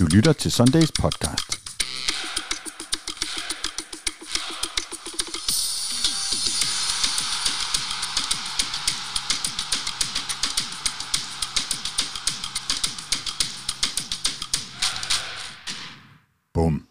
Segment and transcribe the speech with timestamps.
[0.00, 1.60] Du lytter til Sundays podcast.
[16.54, 16.86] Bum.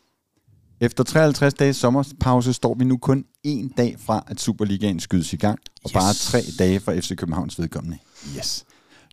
[0.81, 5.35] Efter 53 dages sommerpause står vi nu kun en dag fra, at Superligaen skydes i
[5.35, 5.93] gang, og Yes.
[5.93, 7.97] bare tre dage fra FC Københavns vedkommende.
[8.37, 8.65] Yes.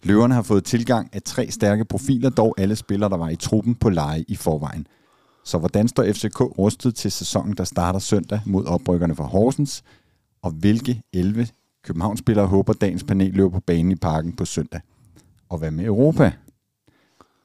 [0.07, 3.75] Løverne har fået tilgang af tre stærke profiler, dog alle spillere, der var i truppen
[3.75, 4.87] på leje i forvejen.
[5.45, 9.83] Så hvordan står FCK rustet til sæsonen, der starter søndag mod oprykkerne fra Horsens?
[10.43, 11.49] Og hvilke 11
[11.85, 14.81] Københavns-spillere håber dagens panel løber på banen i parken på søndag?
[15.49, 16.33] Og hvad med Europa?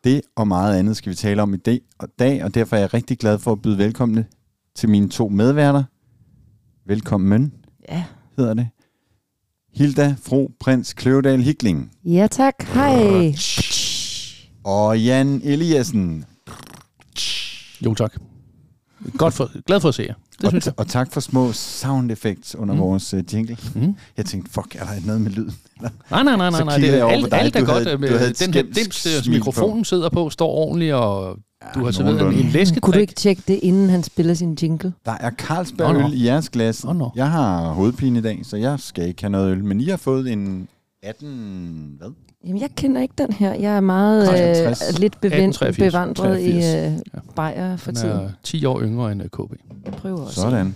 [0.03, 2.79] Det og meget andet skal vi tale om i dag, og dag, og derfor er
[2.79, 4.25] jeg rigtig glad for at byde velkomne
[4.75, 5.83] til mine to medværter.
[6.85, 7.53] Velkommen,
[7.89, 8.03] Ja.
[8.37, 8.67] hedder det.
[9.75, 13.33] Hilda Fro Prins Kløvedal Hikling Ja tak, hej.
[14.63, 16.25] og Jan Eliassen.
[17.85, 18.13] Jo, tak.
[19.17, 20.13] Godt for, glad for at se jer.
[20.37, 20.73] Det Og, synes jeg.
[20.77, 22.79] og tak for små sound effects under mm.
[22.79, 23.57] Vores uh, jingle.
[23.75, 23.95] Mm.
[24.17, 25.53] Jeg tænkte, fuck, er der noget med lyden?
[25.81, 26.77] Nej, nej, nej, nej, nej.
[26.77, 27.83] Det er alt, alt er Du godt.
[27.83, 31.37] havde- med du havde den her dims, mikrofonen sidder på, står ordentligt, og
[31.75, 32.45] du har serveret nogenlunde.
[32.47, 32.81] en læsketrik.
[32.81, 34.93] Kunne du ikke tjekke det, inden han spiller sin jingle?
[35.05, 36.85] Der er Carlsberg øl i jeres glas.
[36.85, 37.11] Nå, nå.
[37.15, 39.63] Jeg har hovedpine i dag, så jeg skal ikke have noget øl.
[39.63, 40.67] Men I har fået en
[41.03, 41.95] 18...
[41.99, 42.09] Hvad?
[42.45, 43.53] Jamen, jeg kender ikke den her.
[43.53, 44.81] Jeg er meget 63.
[44.95, 45.77] øh, lidt bevendt, 1883.
[45.91, 47.15] bevandret i 83.
[47.15, 48.17] øh, Bayer for Den tiden.
[48.17, 49.53] er 10 år yngre end øh, KB.
[49.85, 50.41] Jeg prøver også.
[50.41, 50.75] Sådan.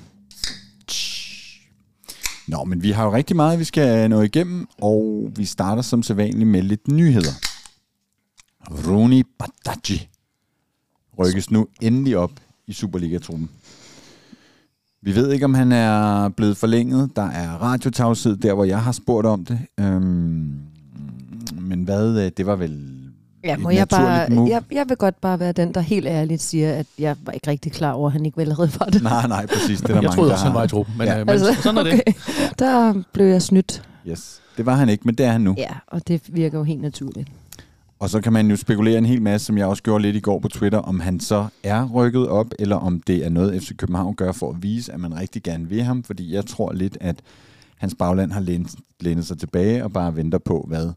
[2.47, 6.03] Nå, men vi har jo rigtig meget, vi skal nå igennem, og vi starter som
[6.03, 7.31] sædvanligt med lidt nyheder.
[8.87, 10.07] Roni Badaji
[11.19, 12.31] rykkes nu endelig op
[12.67, 13.49] i Superliga-truppen.
[15.01, 17.09] Vi ved ikke, om han er blevet forlænget.
[17.15, 19.59] Der er radiotavshed der, hvor jeg har spurgt om det.
[19.79, 20.53] Øhm,
[21.61, 22.91] men hvad, øh, det var vel
[23.43, 24.49] Ja, et må jeg, bare, naturligt move?
[24.49, 27.47] jeg, jeg vil godt bare være den, der helt ærligt siger, at jeg var ikke
[27.49, 29.03] rigtig klar over, at han ikke vel allerede var det.
[29.03, 29.81] Nej, nej, præcis.
[29.81, 31.13] Det er der Jeg mange, troede også, han var i truppen, men, Ja.
[31.13, 31.93] øh, men altså, sådan er det.
[31.93, 32.13] okay.
[32.59, 33.83] Der blev jeg snydt.
[34.07, 34.41] Yes.
[34.57, 35.55] Det var han ikke, men det er han nu.
[35.57, 37.27] Ja, og det virker jo helt naturligt.
[37.99, 40.19] Og så kan man jo spekulere en hel masse, som jeg også gjorde lidt i
[40.19, 43.75] går på Twitter, om han så er rykket op, eller om det er noget, FC
[43.77, 46.03] København gør for at vise, at man rigtig gerne vil ham.
[46.03, 47.21] Fordi jeg tror lidt, at
[47.77, 50.91] hans bagland har lænet, lænet sig tilbage og bare venter på, hvad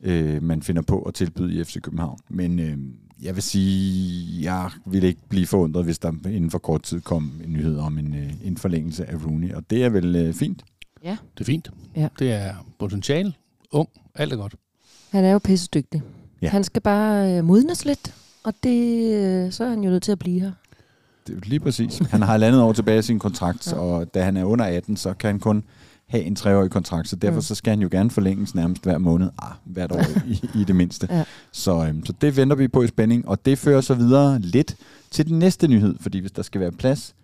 [0.00, 2.18] øh, man finder på at tilbyde i FC København.
[2.28, 2.78] Men øh,
[3.22, 7.40] jeg vil sige, jeg vil ikke blive forundret, hvis der inden for kort tid kom
[7.44, 9.52] en nyhed om en, øh, en forlængelse af Rooney.
[9.52, 10.64] Og det er vel øh, fint.
[11.04, 11.16] Ja.
[11.34, 11.70] Det er fint.
[11.96, 12.08] Ja.
[12.18, 13.32] Det er potentiale,
[13.70, 14.54] ung, alt er godt.
[15.10, 16.02] Han er jo pissedygtig.
[16.42, 16.48] Ja.
[16.48, 20.12] Han skal bare øh, modnes lidt, og det, øh, så er han jo nødt til
[20.12, 20.52] at blive her.
[21.26, 21.98] Det er lige præcis.
[21.98, 23.76] Han har landet år tilbage i sin kontrakt, ja.
[23.76, 25.64] Og da han er under 18, så kan han kun
[26.06, 27.36] have en treårig kontrakt, så derfor mm.
[27.36, 27.42] Mm.
[27.42, 30.76] så skal han jo gerne forlænges nærmest hver måned, ah, hvert år i, i det
[30.76, 31.08] mindste.
[31.10, 31.24] Ja.
[31.52, 34.76] Så, øhm, så det venter vi på i spænding, og det fører så videre lidt
[35.10, 37.14] til den næste nyhed, fordi hvis der skal være plads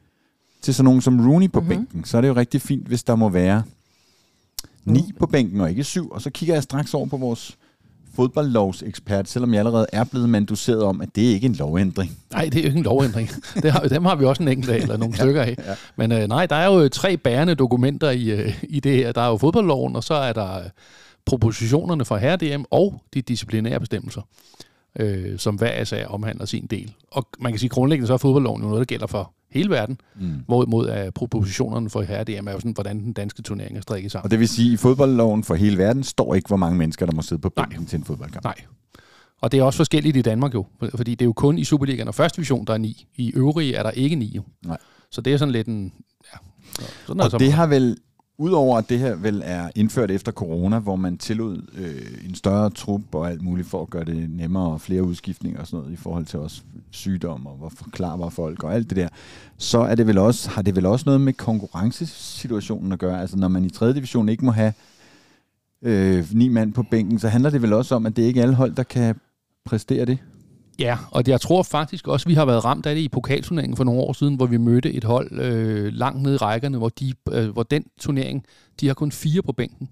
[0.63, 1.77] til sådan nogen som Rooney på mm-hmm.
[1.77, 1.87] Mhm.
[1.87, 3.63] bænken, så er det jo rigtig fint, hvis der må være
[4.85, 7.59] ni på bænken og ikke syv, og så kigger jeg straks over på vores
[8.17, 12.19] fodboldlovsekspert, selvom jeg allerede er blevet manduseret om, at det ikke er en lovændring.
[12.33, 13.31] Nej, det er jo ikke en lovændring.
[13.63, 15.57] det har, dem har vi også en enkelt af, eller nogle stykker af.
[15.67, 15.75] ja.
[15.97, 19.13] Men øh, nej, der er jo tre bærende dokumenter i, øh, i det her.
[19.13, 20.65] Der er jo fodboldloven, og så er der øh,
[21.27, 24.23] propositionerne fra herre-DM og de disciplinære bestemmelser,
[24.99, 26.93] øh, som hver især omhandler sin del.
[27.11, 29.99] Og man kan sige, grundlæggende så er fodboldloven jo noget, der gælder for hele verden,
[30.21, 30.31] Mm.
[30.47, 34.25] hvorimod at propositionerne for herre-DM er jo sådan, hvordan den danske turnering er strikket sammen.
[34.25, 37.07] Og det vil sige, at i fodboldloven for hele verden står ikke, hvor mange mennesker,
[37.07, 37.67] der må sidde på Nej.
[37.67, 38.45] bænken til en fodboldkamp.
[38.45, 38.55] Nej.
[39.41, 41.65] Og det er også forskelligt i Danmark jo, for- fordi det er jo kun i
[41.65, 43.07] Superligaen og første division, der er ni.
[43.17, 44.43] I øvrige er der ikke ni jo.
[44.67, 44.79] Nej.
[45.11, 45.93] Så det er sådan lidt en...
[46.33, 46.39] Ja,
[46.79, 47.97] så- sådan Og det har vel,
[48.39, 52.71] udover at det her vel er indført efter corona, hvor man tillod øh, en større
[52.71, 55.93] trup og alt muligt for at gøre det nemmere og flere udskiftninger og sådan noget
[55.93, 59.09] i forhold til også sygdom og hvor forklarer folk og alt det der,
[59.59, 63.21] så er det vel også, har det vel også noget med konkurrencesituationen at gøre.
[63.21, 63.93] Altså når man i 3.
[63.93, 64.73] division ikke må have
[65.83, 68.45] øh, ni mand på bænken, så handler det vel også om, at det ikke er
[68.45, 69.15] alle hold, der kan
[69.65, 70.19] præstere det.
[70.79, 73.77] Ja, og jeg tror faktisk også, at vi har været ramt af det i pokalturneringen
[73.77, 76.89] for nogle år siden, hvor vi mødte et hold øh, langt nede i rækkerne, hvor,
[76.89, 78.45] de, øh, hvor den turnering,
[78.81, 79.89] de har kun fire på bænken.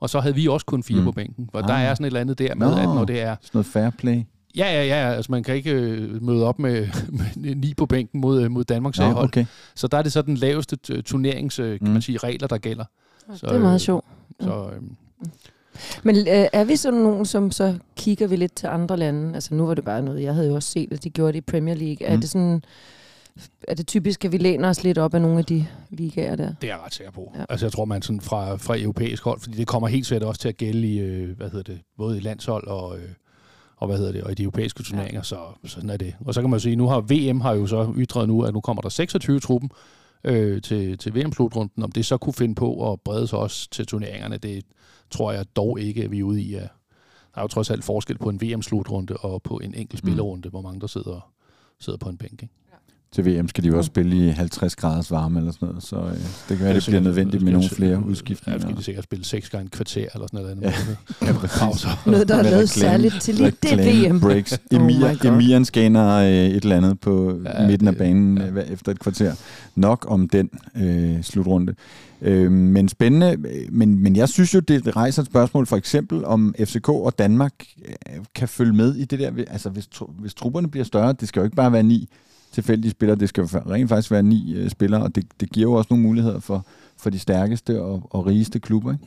[0.00, 1.00] Og så havde vi også kun fire Mm.
[1.02, 1.06] mm.
[1.06, 1.48] på bænken.
[1.52, 1.64] For Ah.
[1.64, 1.68] ah.
[1.68, 2.76] der er sådan et eller andet der med, Nå.
[2.76, 3.36] at når det er...
[3.40, 4.22] Sådan noget fair play.
[4.56, 6.88] Ja, ja, ja, altså man kan ikke øh, møde op med,
[7.36, 9.24] med ni på bænken mod, øh, mod Danmarks Nå, hold.
[9.24, 9.44] okay.
[9.74, 11.92] Så der er det så den laveste turnerings, øh, kan Mm.
[11.92, 12.84] man sige, regler, der gælder.
[13.34, 14.04] Så, det er meget sjovt.
[14.40, 14.82] Så, øh,
[16.02, 19.34] Men øh, er vi sådan nogen, som så kigger vi lidt til andre lande?
[19.34, 21.38] Altså nu var det bare noget, jeg havde jo også set, at de gjorde det
[21.38, 22.08] i Premier League.
[22.08, 22.14] Mm.
[22.14, 22.62] Er det sådan,
[23.68, 26.54] er det typisk, at vi læner os lidt op af nogle af de ligaer der?
[26.60, 27.32] Det er jeg ret sikker på.
[27.34, 27.40] Ja.
[27.40, 27.44] Ja.
[27.48, 30.40] Altså jeg tror, man sådan fra, fra europæisk hold, fordi det kommer helt sikkert også
[30.40, 33.08] til at gælde i, øh, hvad hedder det, både i landshold og, øh,
[33.76, 36.14] og hvad hedder det, og i de europæiske turneringer, så sådan er det.
[36.24, 38.60] Og så kan man sige, nu har VM har jo så ytret nu, at nu
[38.60, 39.70] kommer der 26 truppen
[40.24, 41.82] øh, til, til VM-slutrunden.
[41.82, 44.64] Om det så kunne finde på at brede sig også til turneringerne, det
[45.10, 46.54] tror jeg dog ikke, at vi er ude i.
[46.54, 46.68] At
[47.34, 50.50] der er jo trods alt forskel på en VM-slutrunde og på en enkelt spillerunde, mm.
[50.50, 51.32] hvor mange der sidder,
[51.78, 52.42] sidder på en bænk.
[52.42, 52.54] Ikke?
[53.14, 55.96] Til VM skal de jo også spille i 50 graders varme eller sådan noget, så
[55.96, 56.12] øh,
[56.48, 58.58] det kan være, det bliver nødvendigt med nogle flere udskiftninger.
[58.60, 60.72] Ja, fordi de sikkert spille seks gange en kvarter eller sådan noget Ja.
[60.72, 60.96] andet.
[61.22, 61.86] Ja, præcis.
[62.06, 64.20] Noget, der er lavet særligt til lige det VM.
[64.20, 64.52] Breaks.
[64.72, 65.32] Oh Emir, God.
[65.32, 68.44] Emiren scanner øh, et eller andet på Ja, midten af banen ja.
[68.44, 68.50] ja.
[68.50, 69.34] øh, efter et kvarter.
[69.74, 71.74] Nok om den øh, slutrunde.
[72.22, 73.36] Øh, men spændende.
[73.48, 77.18] øh, Men, men jeg synes jo, det rejser et spørgsmål for eksempel, om FCK og
[77.18, 77.52] Danmark
[77.88, 77.94] øh,
[78.34, 79.30] kan følge med i det der.
[79.50, 82.08] Altså hvis, hvis trupperne bliver større, det skal jo ikke bare være ni
[82.52, 85.70] tilfældige spillere, det skal jo rent faktisk være ni øh, spillere, og det, det giver
[85.70, 86.66] jo også nogle muligheder for,
[86.96, 88.92] for de stærkeste og, og rigeste klubber.
[88.92, 89.04] Ikke?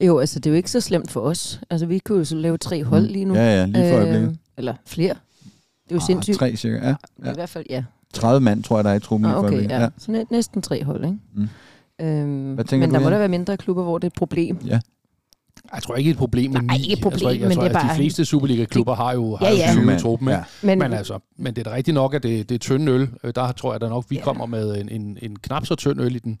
[0.00, 1.60] Jo, altså det er jo ikke så slemt for os.
[1.70, 3.34] Altså vi kunne jo så lave tre hold lige nu.
[3.34, 3.40] Mm.
[3.40, 4.38] Ja, ja, lige for øjeblikket.
[4.56, 5.14] Eller flere.
[5.84, 6.38] Det er jo Ah, sindssygt.
[6.38, 6.94] Tre cirka, ja.
[7.18, 7.32] I ja.
[7.34, 7.84] hvert fald, ja.
[8.14, 9.74] 30 mand, tror jeg, der er i truppen Ah, for okay, øjeblikket.
[9.76, 9.88] ja.
[9.98, 11.16] Så næ- næsten tre hold, ikke?
[11.34, 11.48] Mm.
[12.00, 14.58] Øhm, Hvad men der må der være mindre klubber, hvor det er et problem.
[14.66, 14.80] ja.
[15.74, 17.62] Jeg tror ikke, et problem med Nej, ikke et problem, jeg tror, jeg men tror,
[17.62, 19.70] det er bare- de fleste Superliga-klubber har jo, har Ja, jo ja.
[19.72, 20.28] 20 i Mand, truppen.
[20.28, 20.36] Ikke?
[20.38, 20.44] Ja.
[20.62, 23.08] Men, Men, altså, men det er da rigtigt nok, at det, det er tynde øl.
[23.24, 24.22] Øh, Der tror jeg da nok, vi Ja.
[24.22, 26.38] kommer med en, en, en knap så tynd øl i den,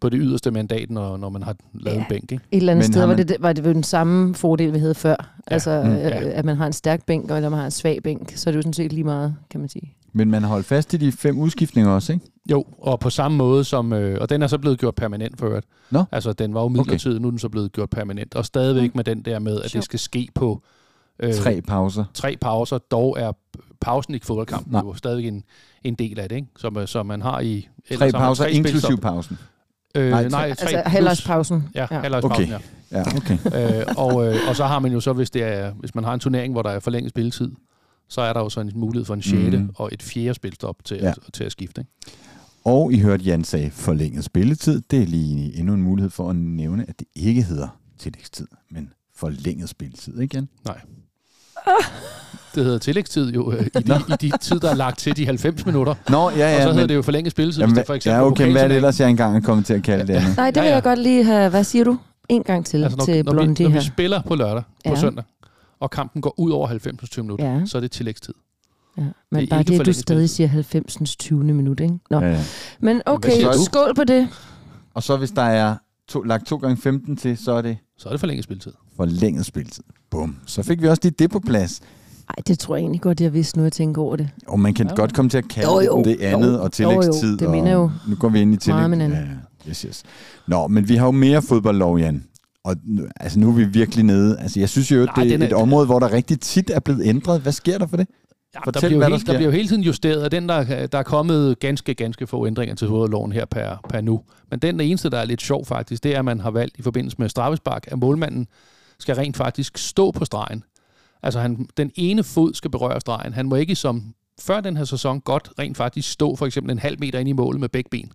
[0.00, 2.00] på det yderste mandat, når, når man har lavet Ja.
[2.00, 2.32] en bænk.
[2.32, 2.44] Ikke?
[2.52, 4.72] et eller andet Men sted har var man- det, var det jo den samme fordel,
[4.72, 5.34] vi havde før.
[5.46, 5.90] Altså, Mm.
[5.90, 6.08] øh, Ja.
[6.28, 8.56] at man har en stærk bænk, eller man har en svag bænk, så er det
[8.56, 9.92] jo sådan set lige meget, kan man sige.
[10.12, 12.24] Men man har holdt fast i de fem udskiftninger også, ikke?
[12.50, 13.92] Jo, og på samme måde som...
[13.92, 15.66] Øh, og den er så blevet gjort permanent for øvrigt.
[15.90, 16.04] Nå.
[16.12, 17.22] Altså, den var jo midlertidig, okay.
[17.22, 18.34] nu er den så blevet gjort permanent.
[18.34, 19.84] Og stadigvæk med den der med, at det Sjovt.
[19.84, 20.62] skal ske på
[21.20, 22.04] øh, Tre pauser.
[22.14, 22.78] tre pauser.
[22.78, 23.32] Dog er
[23.80, 24.82] pausen i fodboldkampen Nej.
[24.84, 25.42] jo stadigvæk en,
[25.84, 26.48] en del af det, ikke?
[26.58, 27.68] Som, øh, som man har i...
[27.94, 28.74] Tre man pauser, tre spilstop.
[28.74, 29.38] inklusiv pausen.
[29.96, 31.68] Øh, Nej, nej, tre- nej, Altså halvårspausen.
[31.74, 32.00] Ja, Ja.
[32.00, 32.64] halvårspausen, Okay.
[32.92, 32.98] ja.
[32.98, 33.38] Ja, okay.
[33.80, 36.14] øh, og, øh, og så har man jo så, hvis, det er, hvis man har
[36.14, 37.52] en turnering, hvor der er forlænget spilletid,
[38.08, 39.32] så er der jo så en mulighed for en 6.
[39.52, 39.62] Mhm.
[39.62, 39.70] Mm.
[39.76, 41.08] og et fjerde spilstop til, Ja.
[41.08, 41.80] at, til at skifte.
[41.80, 41.90] Ikke?
[42.64, 44.82] Og I hørte Jan sagde forlænget spilletid.
[44.90, 48.90] Det er lige endnu en mulighed for at nævne, at det ikke hedder tillægstid, men
[49.14, 50.48] forlænget spilletid, ikke Jan?
[52.54, 55.26] Det hedder tillægstid jo øh, i, de, i de tid, der er lagt til de
[55.26, 55.94] 90 minutter.
[56.08, 56.56] Nå, ja, Ja, ja.
[56.56, 58.44] og så hedder men, det jo forlænget spilletid, jamen, hvis det for eksempel ja, okay,
[58.44, 60.36] men hvad er det ellers, jeg engang er kommet til at kalde det andet?
[60.36, 60.74] Nej, det Ja, vil ja.
[60.74, 61.48] jeg godt lige have.
[61.50, 61.98] Hvad siger du?
[62.28, 63.80] En gang til, Altså, når, til når, vi, Blondie når her.
[63.80, 65.00] vi spiller på lørdag, på Ja.
[65.00, 65.24] søndag,
[65.80, 67.66] og kampen går ud over 90 minutter, Ja.
[67.66, 68.34] så er det tillægstid.
[68.98, 69.02] Ja.
[69.02, 71.16] Det Men er bare det, du stadig siger 90.
[71.16, 71.44] 20.
[71.44, 71.94] minut, ikke?
[72.10, 72.20] Nå.
[72.20, 72.40] Ja, ja.
[72.80, 73.30] Men okay,
[73.64, 74.28] skål på det.
[74.94, 75.74] Og så hvis der er
[76.08, 78.72] to, lagt 2 gange 15 til, så er det Så er det forlænget spilletid.
[78.96, 79.84] forlænget spilletid.
[80.10, 80.36] Bum.
[80.46, 81.80] Så fik vi også lige det på plads.
[81.80, 84.28] Nej, det tror jeg egentlig godt, jeg vidste nu, jeg tænker over det.
[84.46, 84.92] Og man kan Ja.
[84.92, 84.96] ja.
[84.96, 86.02] godt komme til at kalde Jo, jo.
[86.04, 86.62] det andet Jo.
[86.62, 87.22] og tillægstid.
[87.22, 87.36] Jo, jo.
[87.36, 88.90] Det og mener jeg jo Nu går vi ind i tillæg.
[88.90, 89.10] meget.
[89.10, 89.24] Ja, ja.
[89.68, 90.02] yes, yes.
[90.46, 92.24] Nå, men vi har jo mere fodboldlov, Jan.
[92.64, 94.38] Og nu- altså, nu er vi virkelig nede.
[94.40, 96.70] Altså, jeg synes jo, at Nej, det er er- et område, hvor der rigtig tit
[96.74, 97.40] er blevet ændret.
[97.40, 98.06] Hvad sker der for det?
[98.54, 99.38] Ja, Fortæl, der, bliver hvad jo der helt, der sker.
[99.38, 102.74] bliver jo hele tiden justeret, og den, der, der er kommet ganske, ganske få ændringer
[102.74, 104.20] til hovedloven her per, per nu.
[104.50, 106.82] Men den eneste, der er lidt sjov faktisk, det er, at man har valgt i
[106.82, 108.46] forbindelse med straffespark, at målmanden
[108.98, 110.64] skal rent faktisk stå på stregen.
[111.22, 113.32] Altså han, den ene fod skal berøre stregen.
[113.32, 116.78] Han må ikke som før den her sæson godt rent faktisk stå for eksempel en
[116.78, 118.12] halv meter ind i målet med begge ben.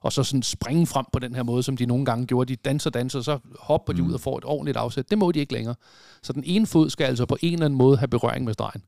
[0.00, 2.48] Og så sådan springe frem på den her måde, som de nogle gange gjorde.
[2.48, 4.08] De danser, danser, så hopper de Mm.
[4.08, 5.10] ud og får et ordentligt afsæt.
[5.10, 5.74] Det må de ikke længere.
[6.22, 8.82] Så den ene fod skal altså på en eller anden måde have berøring med stregen.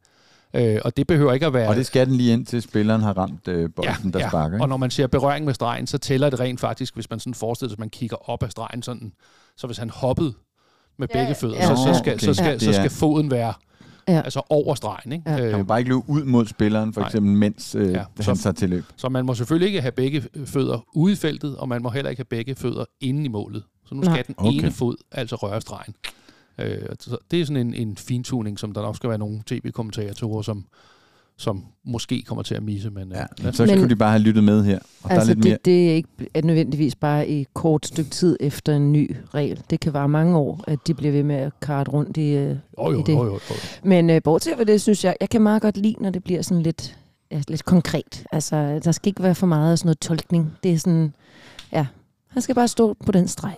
[0.55, 1.69] Øh, og det behøver ikke at være...
[1.69, 4.55] Og det skal den lige ind til spilleren har ramt øh, bolden, der sparker.
[4.55, 4.67] Og Ikke?
[4.67, 7.69] når man siger berøring med stregen, så tæller det rent faktisk, hvis man sådan forestiller
[7.71, 9.13] sig, at man kigger op ad stregen sådan.
[9.57, 10.35] Så hvis han hoppede
[11.01, 11.67] med Ja, begge fødder, ja.
[11.67, 12.27] så, så, skal, okay.
[12.27, 12.59] så, skal, Ja.
[12.59, 13.53] så skal foden være
[14.09, 14.21] Ja.
[14.21, 15.13] altså over stregen.
[15.13, 15.31] Ikke?
[15.31, 15.37] Ja.
[15.37, 17.09] Han Øh, må bare ikke løbe ud mod spilleren, for Nej.
[17.09, 18.85] eksempel, mens øh, Ja, han tager til løb.
[18.97, 22.11] så man må selvfølgelig ikke have begge fødder ude i feltet, og man må heller
[22.11, 23.63] ikke have begge fødder inde i målet.
[23.87, 24.15] Så nu Nej.
[24.15, 24.59] skal den Okay.
[24.59, 25.95] ene fod altså røre stregen.
[26.59, 30.43] Øh, så det er sådan en, en fintuning, som der nok skal være nogle tv-kommentatorer,
[30.43, 30.65] som,
[31.41, 32.91] som måske kommer til at misse.
[32.91, 34.79] Men, øh, Ja, os- så Men- skulle de bare have lyttet med her.
[35.03, 35.55] Og der Altså, er lidt mere...
[35.55, 39.61] det, det er ikke er nødvendigvis bare i kort stykke tid efter en ny regel.
[39.71, 42.49] Det kan være mange år, at de bliver ved med at karte rundt i, øh,
[42.79, 43.13] jo, jo, i det.
[43.13, 43.55] jo, jo, jo.
[43.85, 46.43] Men øh, bortset fra det, synes jeg, jeg kan meget godt lide, når det bliver
[46.43, 46.97] sådan lidt,
[47.33, 48.25] ja, lidt konkret.
[48.33, 50.53] Altså, der skal ikke være for meget af sådan noget tolkning.
[50.63, 51.13] Det er sådan,
[51.73, 51.87] ja,
[52.29, 53.55] han skal bare stå på den streg.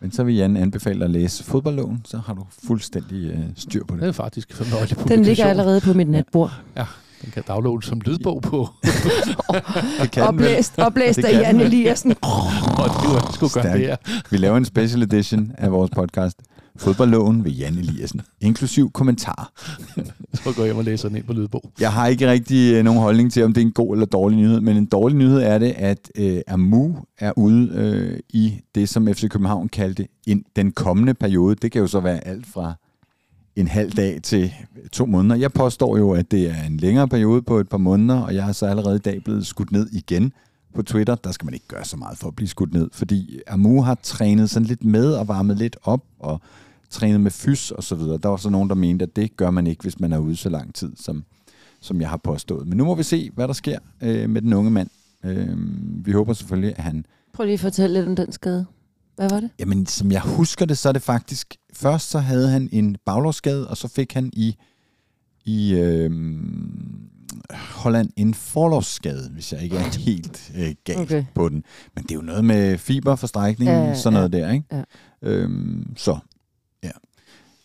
[0.00, 3.94] Men så vil Jan anbefale at læse fodboldloven, så har du fuldstændig øh, styr på
[3.94, 4.08] Det det.
[4.08, 6.52] er faktisk en fornøjelig Den ligger allerede på mit natbord.
[7.22, 8.68] Den kan downloades som lydbog på,
[10.00, 10.22] Det kan.
[10.22, 11.60] Oplæst, oplæst Det af kan Jan.
[11.60, 12.14] Eliassen.
[12.22, 13.96] og det var skulle gøre det her.
[14.30, 16.36] Vi laver en special edition af vores podcast.
[16.78, 18.20] Fodboldloven ved Jan Eliassen.
[18.40, 19.52] Inklusiv kommentar.
[20.34, 21.72] Så går jeg hjem og læser den ind på lydbog.
[21.80, 24.38] Jeg har ikke rigtig øh, nogen holdning til, om det er en god eller dårlig
[24.38, 28.88] nyhed, men en dårlig nyhed er det, at øh, Amu er ude øh, i det,
[28.88, 31.54] som FC København kaldte in, den kommende periode.
[31.54, 32.74] Det kan jo så være alt fra
[33.56, 34.52] en halv dag til
[34.92, 35.36] to måneder.
[35.36, 38.44] Jeg påstår jo, at det er en længere periode på et par måneder, og jeg
[38.44, 40.32] har så allerede i dag blevet skudt ned igen
[40.74, 41.14] på Twitter.
[41.14, 43.98] Der skal man ikke gøre så meget for at blive skudt ned, fordi Amu har
[44.02, 46.40] trænet sådan lidt med og varmet lidt op og
[46.90, 48.18] trænet med fys og så videre.
[48.18, 50.36] Der var så nogen, der mente, at det gør man ikke, hvis man er ude
[50.36, 51.24] så lang tid, som,
[51.80, 52.66] som jeg har påstået.
[52.66, 54.88] Men nu må vi se, hvad der sker øh, med den unge mand.
[55.24, 55.56] Øh,
[56.06, 57.06] vi håber selvfølgelig, at han...
[57.32, 58.66] Prøv lige at fortælle lidt om den skade.
[59.16, 59.50] Hvad var det?
[59.58, 61.54] Jamen, som jeg husker det, så er det faktisk...
[61.72, 64.56] Først så havde han en baglårsskade, og så fik han i,
[65.44, 66.10] i øh,
[67.50, 71.24] Holland en forlovsskade, hvis jeg ikke er helt øh, galt okay.
[71.34, 71.64] På den.
[71.94, 74.66] Men det er jo noget med fiberforstrækning, ja, Ja, sådan noget der, ikke?
[74.72, 74.82] ja.
[75.22, 76.18] Øhm, så, ja.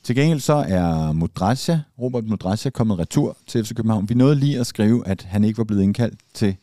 [0.04, 4.10] Til gengæld så er Modrasja, Robert Modrasja, kommet retur til FC København.
[4.10, 6.56] Vi nåede lige at skrive, at han ikke var blevet indkaldt til,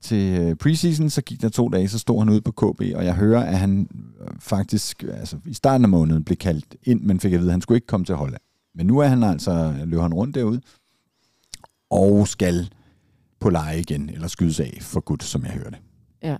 [0.00, 1.10] til øh, preseason.
[1.10, 3.58] Så gik der to dage, så stod han ude på KB, og jeg hører, at
[3.58, 3.88] han
[4.20, 7.50] øh, faktisk øh, altså, i starten af måneden blev kaldt ind, men fik at vide,
[7.50, 8.42] at han skulle ikke komme til Holland.
[8.74, 10.60] Men nu er han altså, løber han rundt derude,
[11.90, 12.70] og skal
[13.40, 15.76] på leje igen, eller skydes af for godt, som jeg hørte.
[16.22, 16.36] Ja.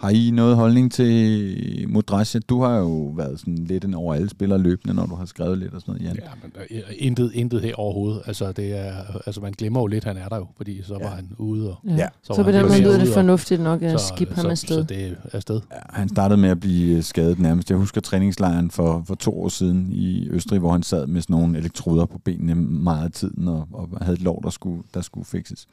[0.00, 2.38] Har I noget holdning til Modrasja?
[2.48, 5.58] Du har jo været sådan lidt en over alle spillere løbende, når du har skrevet
[5.58, 6.16] lidt og sådan noget, Jan.
[6.16, 8.22] Ja, men der er intet, intet her overhovedet.
[8.26, 8.92] Altså, det er,
[9.26, 11.08] altså, man glemmer jo lidt, han er der jo, fordi så var Ja.
[11.08, 11.70] han ude.
[11.70, 11.96] Og, Ja.
[11.96, 14.42] Så, Så så var på han den måde lyder det fornuftigt nok at skippe ham
[14.44, 14.76] så, afsted.
[14.76, 15.60] så det er afsted.
[15.72, 17.70] Ja, han startede med at blive skadet nærmest.
[17.70, 21.34] Jeg husker træningslejren for, for to år siden i Østrig, hvor han sad med sådan
[21.34, 25.00] nogle elektroder på benene meget af tiden og, og havde et lov, der skulle, der
[25.00, 25.66] skulle fikses.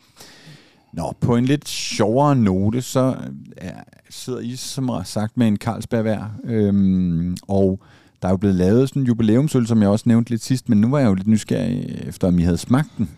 [0.94, 3.16] Nå, på en lidt sjovere note, så
[3.58, 3.72] er,
[4.10, 7.80] sidder I som sagt med en Carlsberg hver, øhm, og
[8.22, 10.82] der er jo blevet lavet sådan en jubilæumsøl, som jeg også nævnte lidt sidst, men
[10.82, 13.10] nu var jeg jo lidt nysgerrig efter, om I havde smagt den.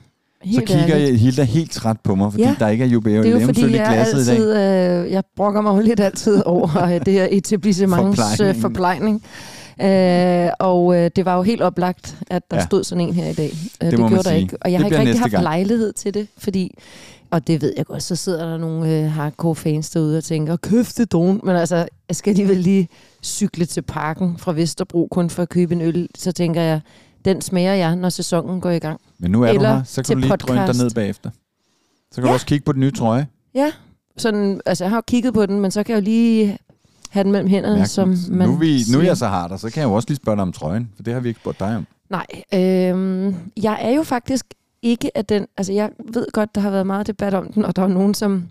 [0.43, 1.11] Helt så kigger ærligt.
[1.11, 3.15] jeg Hilda helt træt på mig, fordi ja, Ja, der ikke er Det er jo
[3.23, 4.35] jubilæumsøl fordi, i jeg glasset i dag.
[4.35, 8.55] altid, øh, jeg brokker mig jo lidt altid over øh, det her etablissements Forplejning.
[8.55, 9.23] øh, forplejning.
[9.81, 12.61] Øh, og øh, det var jo helt oplagt, at der Ja.
[12.61, 12.65] ja.
[12.65, 13.51] stod sådan en her i dag.
[13.83, 14.41] Øh, det man gjorde der sige.
[14.41, 14.57] ikke.
[14.61, 15.43] Og jeg Det har ikke rigtig haft gang.
[15.43, 16.75] lejlighed til det, fordi,
[17.31, 20.55] og det ved jeg godt, så sidder der nogle øh, hardcore fans derude og tænker,
[20.55, 21.39] køft det don.
[21.43, 21.75] Men altså,
[22.07, 22.87] jeg skal alligevel lige
[23.23, 26.07] cykle til parken fra Vesterbro kun for at købe en øl.
[26.17, 26.81] Så tænker jeg,
[27.25, 28.99] den smager jeg, når sæsonen går i gang.
[29.19, 30.83] Men nu er du Eller her, så kan du lige drøne dig podcast.
[30.83, 31.29] ned bagefter.
[32.11, 32.33] Så kan du Ja.
[32.33, 33.27] også kigge på den nye trøje.
[33.55, 33.71] Ja,
[34.17, 36.57] sådan, altså jeg har jo kigget på den, men så kan jeg jo lige
[37.09, 37.91] have den mellem hænderne, Mærkeligt.
[37.91, 40.05] som man nu, vi, nu er jeg så har dig, så kan jeg jo også
[40.09, 41.87] lige spørge dig om trøjen, for det har vi ikke spurgt dig om.
[42.09, 44.45] Nej, øhm, jeg er jo faktisk
[44.81, 47.75] ikke af den, altså jeg ved godt, der har været meget debat om den, og
[47.75, 48.49] der er nogen, som,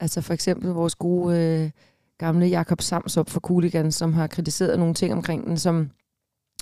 [0.00, 1.70] altså for eksempel vores gode øh,
[2.18, 5.90] gamle Jakob Samsop fra Cooligan, som har kritiseret nogle ting omkring den, som,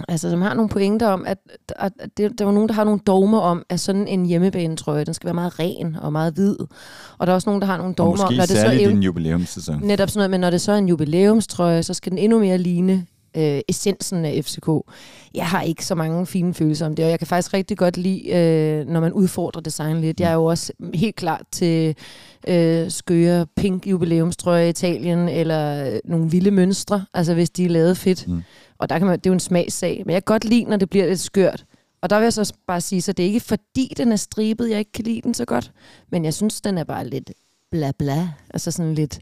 [0.09, 1.39] altså, som har nogle pointer om, at,
[1.77, 5.05] at, at det, der var nogen, der har nogle dogmer om, at sådan en hjemmebanetrøje,
[5.05, 6.57] den skal være meget ren og meget hvid.
[7.19, 8.85] Og der er også nogen, der har nogle Og dogmer om, måske når det så
[8.85, 9.81] ev- din jubilæumssæson.
[9.83, 12.59] Netop sådan noget, men når det så er en jubilæumstrøje, så skal den endnu mere
[12.59, 14.69] ligne øh, essensen af FCK.
[15.35, 17.97] Jeg har ikke så mange fine følelser om det, og jeg kan faktisk rigtig godt
[17.97, 20.21] lide, øh, når man udfordrer design lidt.
[20.21, 21.97] Jeg er jo også helt klar til
[22.49, 27.69] øh, skøre pink jubilæumstrøje i Italien, eller øh, nogle vilde mønstre, altså hvis de er
[27.69, 28.29] lavet fedt.
[28.29, 28.35] Mm.
[28.35, 28.43] Mm.
[28.79, 30.77] Og der kan man, det er jo en smagssag, men jeg kan godt lide, når
[30.77, 31.65] det bliver lidt skørt.
[32.03, 34.71] Og der vil jeg så bare sige, så det er ikke fordi, den er stribet,
[34.71, 35.73] jeg ikke kan lide den så godt,
[36.13, 37.31] men jeg synes, den er bare lidt
[37.71, 39.21] bla bla, altså sådan lidt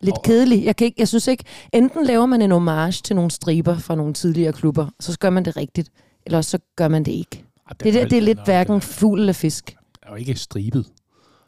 [0.00, 0.64] lidt Og- kedelig.
[0.64, 3.94] Jeg, kan ikke, jeg synes ikke, enten laver man en homage til nogle striber fra
[3.94, 5.90] nogle tidligere klubber, så gør man det rigtigt,
[6.26, 7.44] eller også så gør man det ikke.
[7.68, 9.76] Ej, Det, det, det er lidt hverken fugl eller fisk.
[10.02, 10.86] er jo ikke stribet.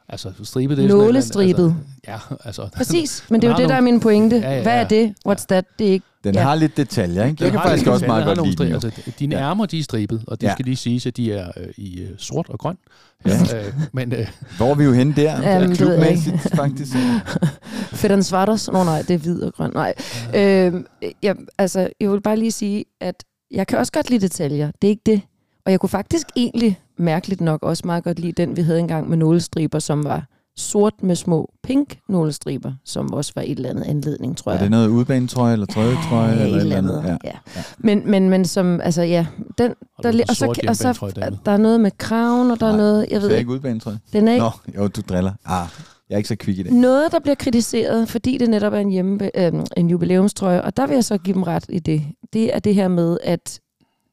[0.08, 1.76] Altså, stribet, det er sådan Nålestribet.
[2.08, 2.68] Altså, ja, altså...
[2.76, 4.36] Præcis, men det er jo det, der er min pointe.
[4.36, 4.80] Ja, ja, Hvad ja.
[4.80, 5.14] er det?
[5.28, 5.64] What's that?
[5.78, 6.06] Det er ikke...
[6.24, 6.42] Den Ja.
[6.42, 7.36] har lidt detaljer, ikke?
[7.36, 8.72] Den Jeg kan faktisk også meget godt lide den.
[8.72, 9.42] Altså, dine Ja.
[9.50, 10.52] ærmer, de er stribet, og det Ja.
[10.52, 12.76] skal lige siges, at de er øh, i øh, sort og grøn.
[13.26, 13.30] Ja.
[13.58, 15.40] øh, men øh, Hvor er vi jo henne der?
[15.52, 15.76] Jamen.
[15.76, 16.92] Klubmæssigt, faktisk.
[18.00, 18.70] Fedden Svartos?
[18.72, 19.70] Nå nej, det er hvid og grøn.
[19.74, 19.94] Nej.
[20.34, 20.86] Øhm,
[21.22, 24.70] jeg, altså, jeg vil bare lige sige, at jeg kan også godt lide detaljer.
[24.82, 25.20] Det er ikke det.
[25.66, 29.08] Og jeg kunne faktisk egentlig, mærkeligt nok, også meget godt lide den, vi havde engang
[29.08, 30.26] med nålestriber, som var
[30.56, 34.62] sort med små pink nålestriber, som også var et eller andet anledning, tror Er jeg.
[34.62, 37.02] det noget udbanetrøje, eller trøjetrøje, Ja, eller et eller andet?
[37.06, 37.16] Ja.
[37.24, 37.62] Ja.
[37.78, 39.26] Men, men, men som, altså ja,
[39.58, 41.12] den, og, der, og, så, og så
[41.44, 43.98] der er noget med kraven, og der Nej, er noget, jeg ved ikke, ikke udbanetrøje?
[44.12, 45.32] den er ikke Nå, jo, du driller.
[45.44, 45.66] Ah,
[46.08, 46.72] jeg er ikke så kvik i det.
[46.72, 50.86] Noget, der bliver kritiseret, fordi det netop er en, hjemme, øh, en jubilæumstrøje, og der
[50.86, 52.02] vil jeg så give dem ret i det,
[52.32, 53.60] det er det her med, at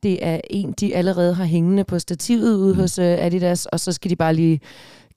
[0.03, 2.79] det er en, de allerede har hængende på stativet ude Mm.
[2.79, 4.59] hos øh, Adidas, og så skal de bare lige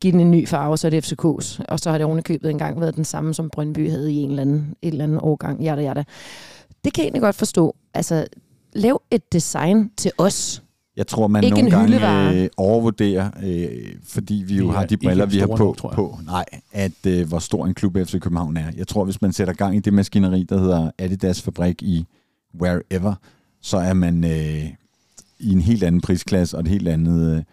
[0.01, 1.61] give den en ny farve, så er det FCK's.
[1.69, 4.43] Og så har det ovenikøbet engang været den samme, som Brøndby havde i en eller
[4.43, 5.63] anden, et eller anden årgang.
[5.63, 6.05] Jada, jada.
[6.85, 7.77] Det kan jeg egentlig godt forstå.
[7.95, 8.27] Altså,
[8.73, 10.63] lav et design til os.
[10.97, 12.37] Jeg tror, man Ikke nogle gange hyldevare.
[12.43, 13.69] øh, overvurderer, øh,
[14.05, 17.29] fordi vi jo Vi har de briller, vi har på, nok, på nej, at øh,
[17.29, 18.65] hvor stor en klub FC København er.
[18.77, 22.05] Jeg tror, hvis man sætter gang i det maskineri, der hedder Adidas Fabrik i
[22.63, 23.15] wherever,
[23.63, 24.65] så er man øh,
[25.39, 27.45] i en helt anden prisklasse og et helt andet...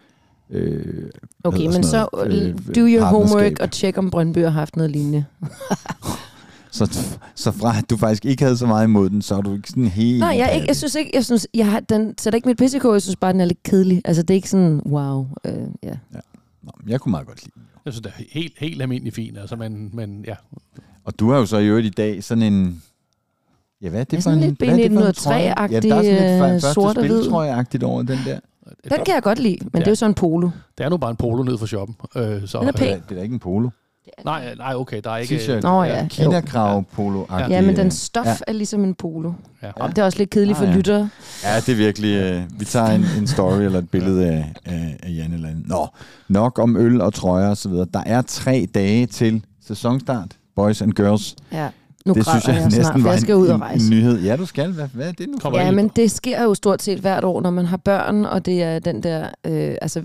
[0.50, 1.10] Øh,
[1.44, 3.10] Okay, hedder men så øh, øh, do your partnerskab.
[3.10, 5.24] homework og tjek, om Brøndby har haft noget lignende.
[6.70, 9.54] så, så fra at du faktisk ikke havde så meget imod den, så er du
[9.54, 10.18] ikke sådan helt...
[10.18, 12.92] Nej, jeg, ikke, jeg synes ikke, jeg synes, jeg har, den sætter ikke mit kog,
[12.92, 14.02] jeg synes bare, den er lidt kedelig.
[14.04, 15.26] Altså, det er ikke sådan, wow.
[15.44, 15.52] Øh,
[15.82, 15.94] ja.
[16.62, 17.62] Nå, men jeg kunne meget godt lide den.
[17.84, 19.38] Jeg synes, det er helt, helt almindelig fint.
[19.38, 20.34] Altså, men, men ja,
[21.04, 22.82] Og du har jo så i øvrigt i dag sådan en...
[23.82, 25.52] Ja, hvad er det for sådan lidt hvad er det for en trøje?
[25.54, 27.22] B1903-agtig, Ja, der er sådan lidt øh, første sort og hvid.
[27.22, 28.38] spiltrøje-agtigt over den der.
[28.84, 29.78] Den kan jeg godt lide, men Ja.
[29.78, 30.50] det er jo sådan en polo.
[30.78, 31.96] det er nu bare en polo ned for shoppen.
[32.16, 32.86] Øh, så, Den er pæn.
[32.86, 33.68] Det er, det er da ikke en polo.
[34.24, 35.36] nej, nej, okay, der er ikke...
[35.36, 35.60] T-shirt.
[35.62, 36.06] Nå ja.
[36.10, 37.46] Kinakrav polo Ja.
[37.48, 38.34] Ja, men den stof Ja.
[38.46, 39.32] er ligesom en polo.
[39.62, 39.66] Ja.
[39.80, 39.86] Ja.
[39.86, 40.76] Det er også lidt kedeligt for Ah, ja.
[40.76, 41.08] lyttere.
[41.44, 42.14] Ja, det er virkelig...
[42.16, 45.68] Øh, vi tager en, en story eller et billede af, af, af Jan eller andet.
[45.68, 45.86] Nå,
[46.28, 47.86] nok om øl og trøjer og så videre.
[47.94, 51.36] Der er tre dage til sæsonstart, boys and girls.
[51.52, 51.68] Ja.
[52.06, 53.90] Nu det synes jeg, jeg næsten snart, var jeg skal en, ud og rejse.
[53.90, 54.20] nyhed.
[54.22, 54.72] Ja, du skal.
[54.72, 55.38] Hvad, hvad er det nu?
[55.38, 58.46] Kommer Ja, men det sker jo stort set hvert år, når man har børn, og
[58.46, 60.02] det er den der, øh, altså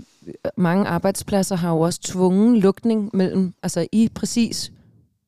[0.56, 4.72] mange arbejdspladser har jo også tvungen lukning mellem, altså i præcis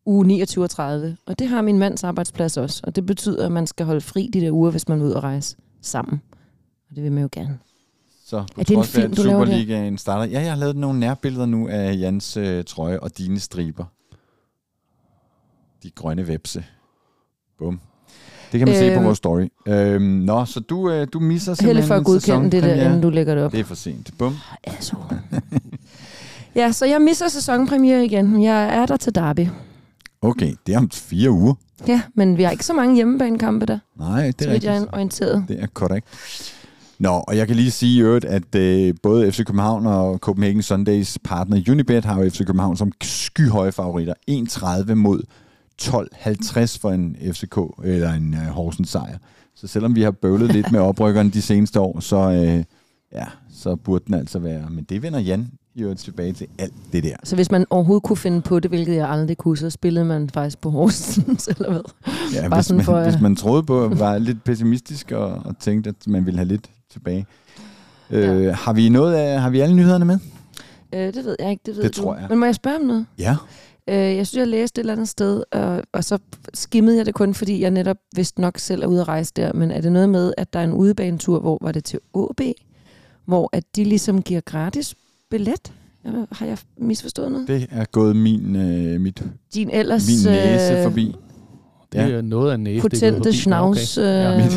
[0.07, 1.17] uge 29 og 30.
[1.27, 4.31] Og det har min mands arbejdsplads også, og det betyder, at man skal holde fri
[4.33, 6.23] de der uger, hvis man vil ud og rejse sammen.
[6.91, 7.59] Og det vil man jo gerne.
[8.27, 9.23] Så på Er det en film, du?
[9.23, 10.25] Superligaen starter.
[10.25, 13.85] Ja, jeg har lavet nogle nærbilleder nu af Jans øh, trøje og dine striber.
[15.83, 16.65] De grønne vepse.
[17.59, 17.81] Bum.
[18.53, 19.05] Det kan man se på Øhm.
[19.05, 19.49] vores story.
[19.69, 22.85] Øhm, nå, så du, øh, du misser simpelthen Held for at en godkende det der,
[22.87, 23.53] inden du lægger det op.
[23.53, 24.11] Det er for sent.
[24.19, 24.37] Bum.
[24.65, 24.97] Altså.
[26.55, 28.43] ja, så jeg misser sæsonpremiere igen.
[28.43, 29.47] Jeg er der til Derby.
[30.23, 31.55] Okay, det er om fire uger.
[31.89, 34.91] Ja, men vi har ikke så mange hjemmebanekampe der, Nej, det er vidt jeg rigtigt.
[34.93, 35.45] er orienteret.
[35.49, 36.07] Det er korrekt.
[36.99, 40.63] Nå, og jeg kan lige sige i øvrigt, at øh, både FC København og Copenhagen
[40.63, 44.15] Sundays partner Unibet har jo FC København som skyhøje favoritter.
[44.31, 45.23] 1,30 mod
[45.83, 49.19] 12,50 for en FCK eller en øh, Horsens sejr.
[49.55, 52.65] Så selvom vi har bøvlet lidt med oprykkerne de seneste år, så, øh,
[53.13, 54.71] ja, så burde den altså være.
[54.71, 57.17] Men det vender Jan i øvrigt tilbage til alt det der.
[57.25, 60.31] Så hvis man overhovedet kunne finde på det, hvilket jeg aldrig kunne, så spillede man
[60.31, 61.81] faktisk på Horsens, eller hvad?
[62.35, 65.59] Ja, Bare hvis, man, for, øh, hvis man troede på, var lidt pessimistisk og, og
[65.61, 67.27] tænkte, at man ville have lidt tilbage.
[68.11, 68.53] Øh, Ja.
[68.53, 70.19] har vi noget af, har vi alle nyhederne med?
[70.95, 72.03] Øh, det ved jeg ikke, det ved Det du.
[72.03, 72.27] tror jeg.
[72.31, 73.07] Men må jeg spørge om noget?
[73.19, 73.37] Ja.
[73.89, 76.19] Øh, jeg synes, jeg læste et eller andet sted, og, og så
[76.55, 79.53] skimmede jeg det kun, fordi jeg netop vist nok selv er ude at rejse der.
[79.53, 82.41] Men er det noget med, at der er en udebanetur, hvor var det til AB,
[83.25, 84.95] hvor at de ligesom giver gratis
[85.31, 85.73] billet?
[86.33, 87.49] Har jeg misforstået noget?
[87.49, 89.23] Det er gået min, øh, mit,
[89.55, 91.15] Din ellers min næse øh, forbi.
[91.93, 92.81] Det er noget af en næse.
[92.81, 93.99] potente schnauz.
[93.99, 94.53] Ja, Øh, Mit,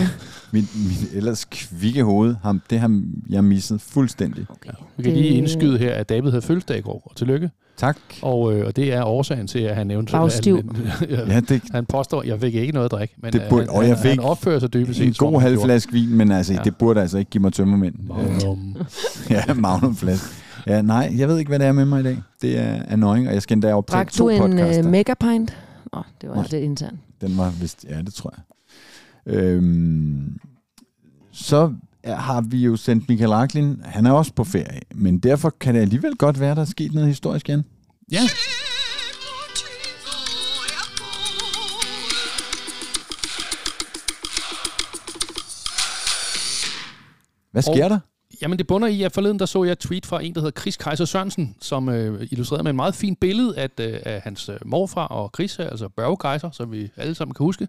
[0.54, 4.46] mit, mit ellers kvikke hoved, ham, det har jeg misset fuldstændig.
[4.50, 4.70] okay.
[4.98, 7.50] Vi kan lige indskyde her, at David havde fødselsdag i går, og tillykke.
[7.82, 7.98] Tak.
[8.22, 10.22] Og, øh, og det er årsagen til, at han eventuelt...
[10.22, 10.56] Bagstiv.
[10.56, 13.50] Han, Ja, det han påstår, at jeg fik ikke noget at drikke, men Det øh,
[13.50, 15.08] burde- han, og jeg fik han opfører sig dybest set.
[15.08, 16.60] en god halv flaske vin, men altså, Ja.
[16.64, 17.96] det burde altså ikke give mig tømmermænd.
[18.00, 18.76] Øh, Magnum.
[19.30, 20.28] ja, magnumflaske.
[20.68, 22.18] Ja, nej, jeg ved ikke, hvad det er med mig i dag.
[22.42, 24.84] Det er annoying, og jeg skal endda optage Drak to du en podcaster.
[24.84, 25.58] uh, megapint?
[25.94, 26.44] Nå, det var Nej.
[26.52, 27.00] lidt internt.
[27.22, 28.44] Den var vist, ja, det tror jeg.
[29.36, 30.38] Øhm,
[31.32, 31.74] så
[32.06, 35.82] har vi jo sendt Michael Raklin, han er også på ferie, men derfor kan det
[35.82, 37.66] alligevel godt være, der er sket noget historisk igen.
[38.12, 38.22] Ja,
[47.52, 48.00] Hvad sker Og- der?
[48.42, 50.62] Jamen det bunder i, at forleden der så jeg et tweet fra en, der hedder
[50.62, 54.50] Chris Kaiser Sørensen, som øh, illustrerede med et meget fint billede at, øh, af hans
[54.50, 57.68] øh, morfar og Chris, altså Børge Kaiser, som vi alle sammen kan huske,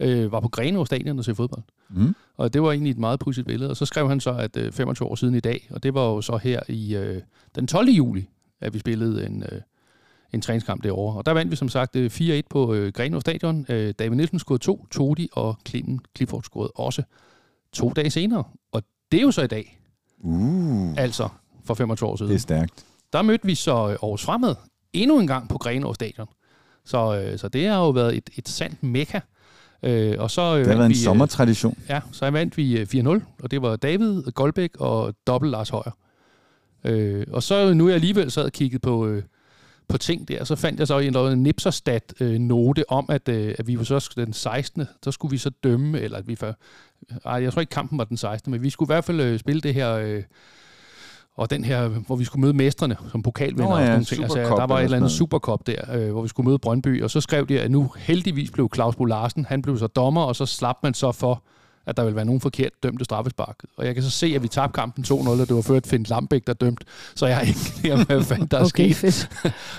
[0.00, 1.62] øh, var på Grenaa stadion og se fodbold.
[1.90, 2.14] Mm.
[2.38, 3.70] Og det var egentlig et meget pudsigt billede.
[3.70, 6.04] Og så skrev han så, at øh, 25 år siden i dag, og det var
[6.04, 7.22] jo så her i øh,
[7.54, 7.88] den 12.
[7.88, 8.28] juli,
[8.60, 9.60] at vi spillede en, øh,
[10.32, 11.18] en træningskamp derovre.
[11.18, 13.66] Og der vandt vi som sagt øh, 4-1 på øh, Grenaa stadion.
[13.68, 17.02] Øh, David Nielsen scorede to, Todi og Clemen Clifford scorede også
[17.72, 18.44] to dage senere.
[18.72, 19.74] Og det er jo så i dag,
[20.20, 21.28] Uh, altså
[21.64, 22.30] for 25 år siden.
[22.30, 22.84] det er stærkt.
[23.12, 24.54] Der mødte vi så øh, Aarhus Fremad
[24.92, 26.28] endnu en gang på Grenaa stadion.
[26.84, 29.20] Så, øh, så det har jo været et, et sandt mekka.
[29.82, 31.78] Øh, og så, øh, Det har været en vi, øh, sommertradition.
[31.88, 35.96] Ja, så vandt vi øh, 4-0, og det var David, Goldbæk og dobbelt Lars Højer.
[36.84, 39.22] Øh, og så nu er jeg alligevel sad og kigget på, øh,
[39.88, 43.78] på ting der, så fandt jeg så en, en Nipserstat-note om, at, øh, at vi
[43.78, 44.86] var så den 16.
[45.04, 46.56] Så skulle vi så dømme, eller at vi for,
[47.24, 48.50] ej, jeg tror ikke kampen var den 16.
[48.50, 49.92] Men vi skulle i hvert fald øh, spille det her...
[49.94, 50.22] Øh,
[51.38, 54.22] og den her, hvor vi skulle møde mestrene som pokalvinder og ja, sådan nogle ting.
[54.22, 57.10] Altså, der var et eller andet supercup der, øh, hvor vi skulle møde Brøndby, og
[57.10, 60.36] så skrev de, at nu heldigvis blev Claus Bo Larsen, han blev så dommer, og
[60.36, 61.42] så slap man så for,
[61.88, 63.56] at der vil være nogen forkert dømte straffespark.
[63.76, 66.06] Og jeg kan så se, at vi tabte kampen 2-0, og det var ført Finn
[66.08, 66.84] Lambæk, der dømt.
[67.14, 68.96] Så jeg har ikke om, hvad fanden der er Okay, sket.
[68.96, 69.30] fedt.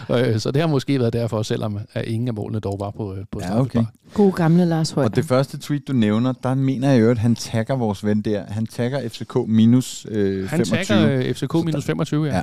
[0.18, 3.14] Øh, så det har måske været derfor, selvom at ingen af målene dog var på,
[3.16, 3.84] øh, på Ja, straffespark.
[3.86, 3.86] okay.
[4.14, 5.04] God gamle Lars Høj.
[5.04, 8.22] Og det første tweet, du nævner, der mener jeg jo, at han tagger vores ven
[8.22, 8.44] der.
[8.48, 10.84] Han tagger FCK minus øh, Han 25.
[10.98, 12.36] tagger øh, FCK minus 25, ja.
[12.36, 12.42] Ja.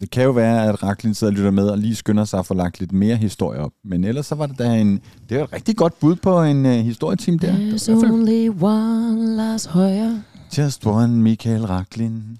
[0.00, 2.46] Det kan jo være, at Raklin sidder og lytter med og lige skynder sig at
[2.46, 3.72] få lagt lidt mere historie op.
[3.84, 5.00] Men ellers så var det da en...
[5.28, 7.52] Det var et rigtig godt bud på en uh, historieteam der.
[7.52, 10.18] There's only one Lars Højer.
[10.58, 12.38] Just one Michael Raklin.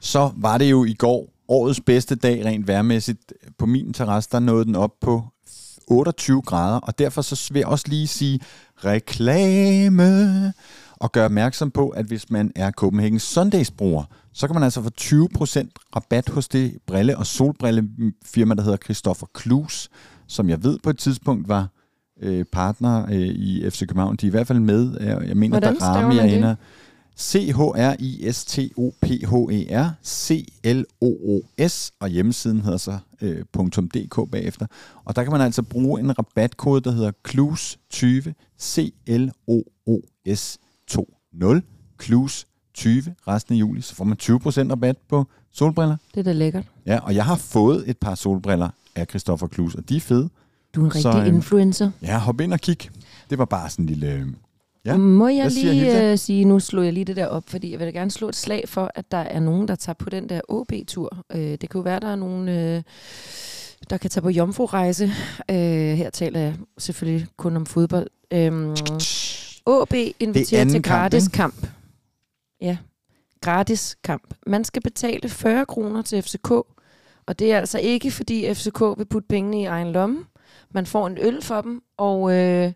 [0.00, 3.32] Så var det jo i går årets bedste dag rent vejrmæssigt.
[3.58, 5.24] På min terrasse, der nåede den op på
[5.88, 8.40] 28 grader, og derfor så vil jeg også lige sige
[8.76, 10.52] reklame
[10.96, 14.82] og gøre opmærksom på, at hvis man er Copenhagen Sundays bruger, så kan man altså
[14.82, 19.88] få 20% rabat hos det brille- og solbrillefirma, der hedder Christoffer Klus,
[20.26, 21.68] som jeg ved på et tidspunkt var
[22.22, 24.16] øh, partner øh, i FC København.
[24.16, 24.96] De er i hvert fald med.
[25.00, 26.56] øh, Jeg mener, Hvordan der
[27.16, 28.00] staver Rami man er det?
[28.00, 28.12] inde.
[28.36, 33.44] C-H-R-I-S-T-O-P-H-E-R C-L-O-O-S og hjemmesiden hedder så øh,
[33.94, 34.66] .dk bagefter.
[35.04, 41.06] Og der kan man altså bruge en rabatkode, der hedder CLUS20 C-L-O-O-S 20
[42.02, 43.80] CLUS20 resten af juli.
[43.80, 44.26] Så får man 20%
[44.70, 45.96] rabat på solbriller.
[46.14, 46.64] Det er da lækkert.
[46.86, 50.28] Ja, og jeg har fået et par solbriller af Christoffer Klus, og de er fede.
[50.74, 51.90] Du er en Så, rigtig øhm, influencer.
[52.02, 52.78] Ja, hop ind og kig.
[53.30, 54.34] Det var bare sådan en lille...
[54.86, 57.44] øh, Ja, Må jeg siger lige uh, sige, nu slår jeg lige det der op,
[57.46, 59.94] fordi jeg vil da gerne slå et slag for, at der er nogen, der tager
[59.94, 61.24] på den der OB-tur.
[61.34, 62.82] Uh, det jo være, der er nogen, uh,
[63.90, 65.04] der kan tage på jomfru-rejse.
[65.48, 65.54] Uh,
[65.98, 68.06] her taler jeg selvfølgelig kun om fodbold.
[68.34, 68.76] Um,
[69.66, 71.66] OB inviterer til gratis kamp.
[72.60, 72.76] Ja,
[73.40, 74.34] gratis kamp.
[74.46, 76.50] Man skal betale 40 kroner til FCK,
[77.26, 80.24] og det er altså ikke, fordi FCK vil putte pengene i egen lomme.
[80.70, 82.72] Man får en øl for dem, og øh,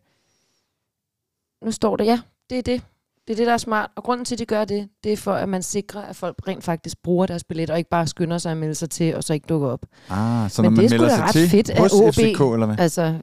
[1.64, 2.82] nu står der, ja, det er det.
[3.26, 3.90] Det er det, der er smart.
[3.96, 6.36] Og grunden til, at de gør det, det er for, at man sikrer, at folk
[6.48, 9.24] rent faktisk bruger deres billet, og ikke bare skynder sig at melde sig til, og
[9.24, 9.86] så ikke dukker op.
[10.08, 12.14] Ah, så Men når man det er melder sig ret til fedt af hos OB.
[12.14, 12.78] FCK, eller hvad?
[12.78, 13.14] Altså,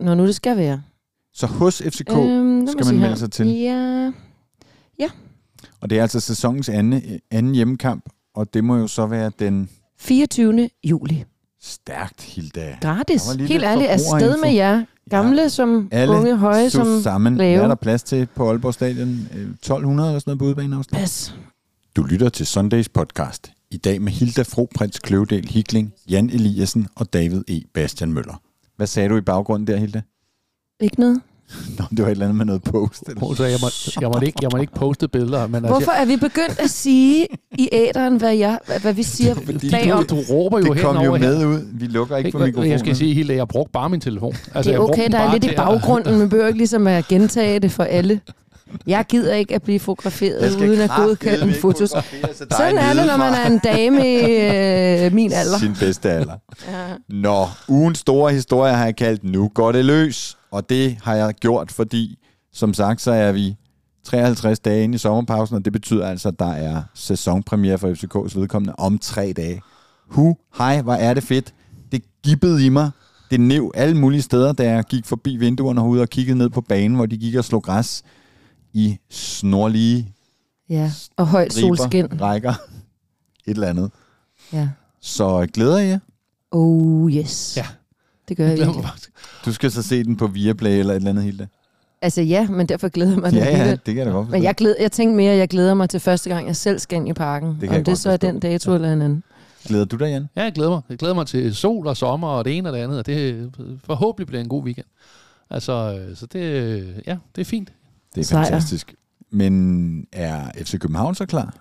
[0.00, 0.82] når nu det skal være.
[1.32, 3.00] Så hos FCK, Øhm, skal man her.
[3.00, 3.46] melde sig til.
[3.48, 4.12] Ja,
[5.80, 9.70] og det er altså sæsonens anden, anden hjemmekamp, og det må jo så være den
[9.98, 10.70] 24.
[10.84, 11.24] juli.
[11.62, 12.78] Stærkt, Hilda.
[12.80, 13.22] Gratis.
[13.32, 14.40] Helt ærligt, afsted forbrugerinfo.
[14.40, 14.84] med jer.
[15.10, 15.48] Gamle ja.
[15.48, 17.00] som Alle unge, høje som...
[17.02, 17.36] sammen.
[17.36, 17.56] lave.
[17.56, 19.28] Hvad er der plads til på Aalborg Stadion?
[19.34, 21.00] Øh, 1200 eller sådan noget på udebaneafstand?
[21.02, 21.34] Pas.
[21.96, 23.52] Du lytter til Sundays podcast.
[23.70, 27.60] I dag med Hilda Fro Prins Kløvedal Hikling, Jan Eliassen og David E.
[27.74, 28.40] Bastian Møller.
[28.76, 30.02] Hvad sagde du i baggrunden der, Hilda?
[30.80, 31.20] Ikke noget.
[31.78, 33.02] Nå, det var et eller andet med noget post.
[33.08, 33.34] Eller?
[33.34, 33.68] Så jeg må,
[34.00, 36.70] jeg, må ikke, jeg må ikke poste billeder, men altså, Hvorfor er vi begyndt at
[36.70, 37.26] sige
[37.58, 40.04] i æderen, hvad, jeg, hvad, hvad vi siger Fordi bagom?
[40.06, 41.28] du, du råber jo Det kom jo henover her.
[41.28, 41.60] med ud.
[41.72, 42.70] Vi lukker ikke for Ikke, mikrofonen.
[42.70, 44.32] jeg skal sige helt, at jeg brugte bare min telefon.
[44.32, 46.18] Altså, Det er jeg okay, der er lidt i baggrunden.
[46.18, 48.20] Man behøver ikke ligesom at gentage det for alle.
[48.86, 51.90] Jeg gider ikke at blive fotograferet uden at godkende en fotos.
[51.90, 55.58] Sådan er det, når man er en dame i øh, min alder.
[55.58, 56.34] Sin bedste alder.
[56.68, 56.86] Ja.
[57.08, 60.36] Nå, ugens store historie har jeg kaldt Nu går det løs.
[60.50, 62.18] Og det har jeg gjort, fordi
[62.52, 63.56] som sagt, så er vi
[64.04, 68.40] 53 dage inde i sommerpausen, og det betyder altså, at der er sæsonpremiere for FCK's
[68.40, 69.62] vedkommende om tre dage.
[70.10, 71.54] Hu, hej, hvor er det fedt.
[71.92, 72.90] Det gibbede i mig.
[73.30, 76.60] Det nev alle mulige steder, da jeg gik forbi vinduerne herude og kiggede ned på
[76.60, 78.02] banen, hvor de gik og slog græs
[78.78, 80.12] i snorlige
[80.68, 82.04] ja, og højt solskin.
[82.04, 82.50] riber, rækker.
[83.46, 83.90] Et eller andet.
[84.52, 84.68] Ja.
[85.00, 85.98] Så glæder jeg.
[86.50, 87.56] Oh yes.
[87.56, 87.66] Ja.
[88.28, 88.92] Det gør jeg mig virkelig.
[89.44, 91.46] Du skal så se den på Viaplay eller et eller andet, Hilda.
[92.02, 94.36] Altså ja, men derfor glæder jeg mig Ja, ja, det kan jeg da godt forstå.
[94.36, 96.78] Men jeg, glæder, jeg tænkte mere, at jeg glæder mig til første gang, jeg selv
[96.78, 97.56] skal ind i parken.
[97.60, 98.26] kan Om jeg det godt så er forstå.
[98.26, 99.22] den dato eller en anden.
[99.66, 100.28] Glæder du dig, Jan?
[100.36, 100.80] Ja, jeg glæder mig.
[100.88, 103.50] Jeg glæder mig til sol og sommer og det ene og det andet, og det
[103.84, 104.86] forhåbentlig bliver en god weekend.
[105.50, 105.72] Altså,
[106.10, 107.72] øh, så det, øh, ja, det er fint.
[108.18, 108.44] Det er Sejr.
[108.44, 108.94] fantastisk.
[109.30, 111.54] Men er FC København så klar?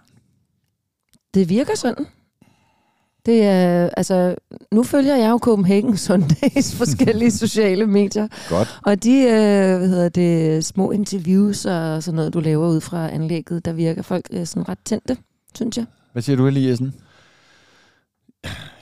[1.33, 2.05] Det virker sådan.
[3.25, 4.35] Det er, altså,
[4.71, 8.79] nu følger jeg jo Copenhagen Sundays forskellige sociale medier, Godt.
[8.85, 13.09] og de øh, hvad hedder det, små interviews og sådan noget, du laver ud fra
[13.09, 15.17] anlægget, der virker folk øh, sådan ret tændte,
[15.55, 15.85] synes jeg.
[16.13, 16.93] Hvad siger du, Eliassen?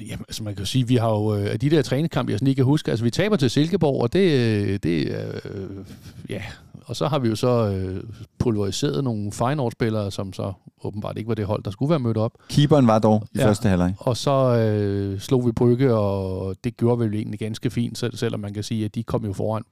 [0.01, 2.39] Jamen, altså man kan jo sige, vi har jo øh, af de der træningskampe, jeg
[2.39, 5.85] sådan lige kan huske, altså vi taber til Silkeborg, og det, øh, det øh,
[6.29, 6.41] ja,
[6.85, 8.03] og så har vi jo så øh,
[8.39, 12.31] pulveriseret nogle Feyenoord-spillere, som så åbenbart ikke var det hold, der skulle være mødt op.
[12.49, 13.47] Keeperen var dog i Ja.
[13.47, 13.95] første halvleg.
[13.99, 18.17] Og så øh, slog vi Brygge, og det gjorde vi vel egentlig ganske fint, selv,
[18.17, 19.63] selvom man kan sige, at de kom jo foran,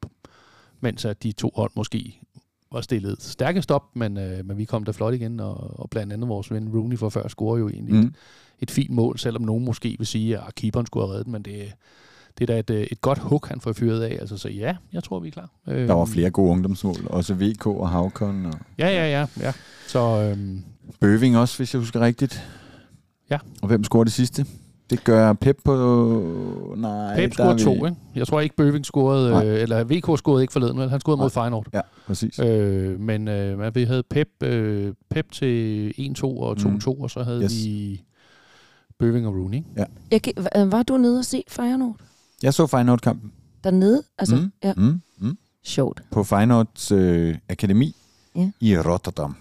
[0.81, 2.19] mens at de to hold måske
[2.71, 6.13] var stillet stærkest op, men, øh, men vi kom der flot igen, og, og blandt
[6.13, 7.99] andet vores ven Rooney for før scorer jo egentlig mm.
[8.01, 8.13] Mm.
[8.59, 11.73] et fint mål, selvom nogen måske vil sige, at keeperen skulle have reddet, men det,
[12.39, 14.17] det er da et, øh, et godt hook, han får fyret af.
[14.21, 15.49] Altså, så ja, jeg tror, vi er klar.
[15.67, 19.25] Øh, Der var flere gode ungdomsmål, også VK og Havkon og Ja, ja, ja.
[19.39, 19.51] ja.
[19.87, 19.99] Så
[20.31, 20.63] øhm,
[20.99, 22.49] Bøving også, hvis jeg husker rigtigt.
[23.31, 23.37] Ja.
[23.61, 24.45] Og hvem scorede det sidste?
[24.89, 26.73] Det gør Pep på...
[26.77, 27.97] Nej, Pep der scorede vi- to, ikke?
[28.15, 29.47] Jeg tror ikke, Bøving scorede, Nej.
[29.47, 30.89] øh, eller VK scorede ikke forleden, vel?
[30.89, 31.43] Han scorede mod Nej.
[31.43, 31.65] Feyenoord.
[31.73, 32.39] Ja, præcis.
[32.39, 37.01] Øh, men øh, hvad, vi havde Pep, øh, Pep til 1-2 og 2-2, Mm.
[37.01, 37.65] og så havde Yes.
[37.65, 38.01] vi
[38.99, 39.63] Bøving og Rooney.
[40.11, 40.33] ikke?
[40.55, 41.95] Jeg, var du nede og se Feyenoord?
[42.43, 43.31] Jeg så Feyenoord-kampen.
[43.63, 44.03] Dernede?
[44.17, 44.51] Altså, Mm.
[44.63, 44.73] ja.
[44.77, 45.01] Mm.
[45.19, 45.37] Mm.
[45.63, 46.03] Sjovt.
[46.11, 47.95] På Feyenoords øh, akademi
[48.35, 48.51] Ja.
[48.59, 49.35] i Rotterdam.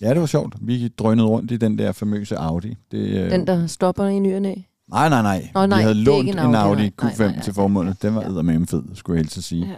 [0.00, 0.54] Ja, det var sjovt.
[0.60, 2.76] Vi drønede rundt i den der famøse Audi.
[2.90, 4.54] Det, øh, Den, der stopper i ny og næ.
[4.90, 5.50] Nej, nej, nej.
[5.54, 7.10] Nå, nej, vi havde lånt en en Audi, Audi, nej.
[7.12, 8.02] Q5 Nej, nej, til formålet.
[8.02, 9.66] Den var eddermame fed, skulle jeg helst sige.
[9.66, 9.74] Ja.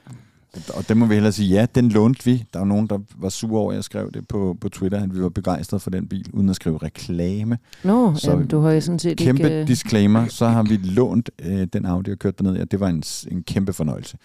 [0.75, 2.45] Og det må vi hellere sige, ja, den lånte vi.
[2.53, 5.15] Der var nogen, der var sure over, at jeg skrev det på, på Twitter, at
[5.15, 7.59] vi var begejstrede for den bil, uden at skrive reklame.
[7.85, 9.61] Nå, Så jamen, du har jo sådan set Kæmpe ikke...
[9.61, 12.89] øh, disclaimer, så har vi lånt øh, den Audi og kørt derned, ja, det var
[12.89, 14.17] en, en kæmpe fornøjelse.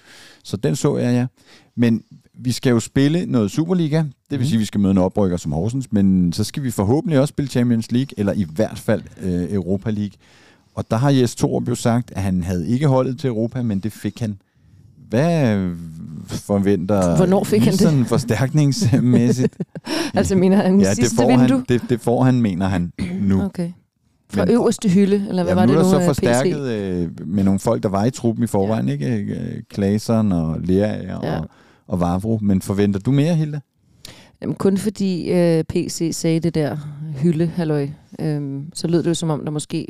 [0.44, 1.26] Så den så jeg, ja.
[1.76, 4.46] Men vi skal jo spille noget Superliga, det vil Mhm.
[4.46, 7.32] sige, at vi skal møde en oprykker som Horsens, men så skal vi forhåbentlig også
[7.32, 10.14] spille Champions League, eller i hvert fald øh, Europa League.
[10.76, 13.80] Og der har Jes Torup jo sagt, at han havde ikke holdet til Europa, men
[13.80, 14.38] det fik han.
[15.13, 15.76] Hvad øh,
[16.28, 17.80] forventer Hvornår fik han det?
[17.80, 19.58] sådan forstærkningsmæssigt?
[20.13, 21.47] altså, mener han ja, det sidste får, vindue?
[21.58, 23.41] han, det, det får han, mener han nu.
[23.43, 23.71] Okay.
[24.30, 25.89] Fra Men- øverste hylde, eller hvad Ja, var nu det er nu?
[25.89, 27.21] der så øh, forstærket PC?
[27.21, 28.93] øh, med nogle folk, der var i truppen i forvejen, ja.
[28.93, 29.36] ikke?
[29.36, 31.39] Øh, Klaseren og og, Ja.
[31.88, 32.39] og Vavro.
[32.41, 33.60] Men forventer du mere, Hilda?
[34.41, 36.78] Jamen, kun fordi øh, PC sagde det der
[37.21, 37.88] hylde, halløj,
[38.19, 39.88] øhm, så lød det jo som om, der måske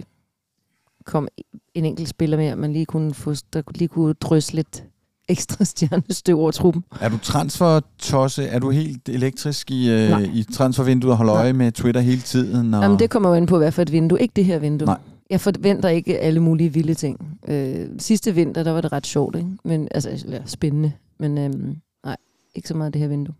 [1.06, 1.28] kom
[1.74, 4.84] en enkelt spiller mere, man lige kunne få, der lige kunne drysse lidt
[5.30, 6.84] ekstra stjernestøv over truppen.
[7.02, 8.44] Er du transfer-tosse?
[8.44, 11.42] Er du helt elektrisk i, øh, i transfervinduet og holder Nej.
[11.42, 12.74] øje med Twitter hele tiden?
[12.74, 12.82] Og...
[12.84, 14.22] Jamen, det kommer jo ind på, hvad for et vindue.
[14.22, 14.86] Ikke det her vindue.
[14.86, 14.98] Nej.
[15.30, 17.38] Jeg forventer ikke alle mulige vilde ting.
[17.48, 19.50] Øh, sidste vinter, der var det ret sjovt, ikke?
[19.64, 20.92] Men, altså, eller spændende.
[21.20, 22.18] Men øhm, nej,
[22.56, 23.36] ikke så meget det her vindue.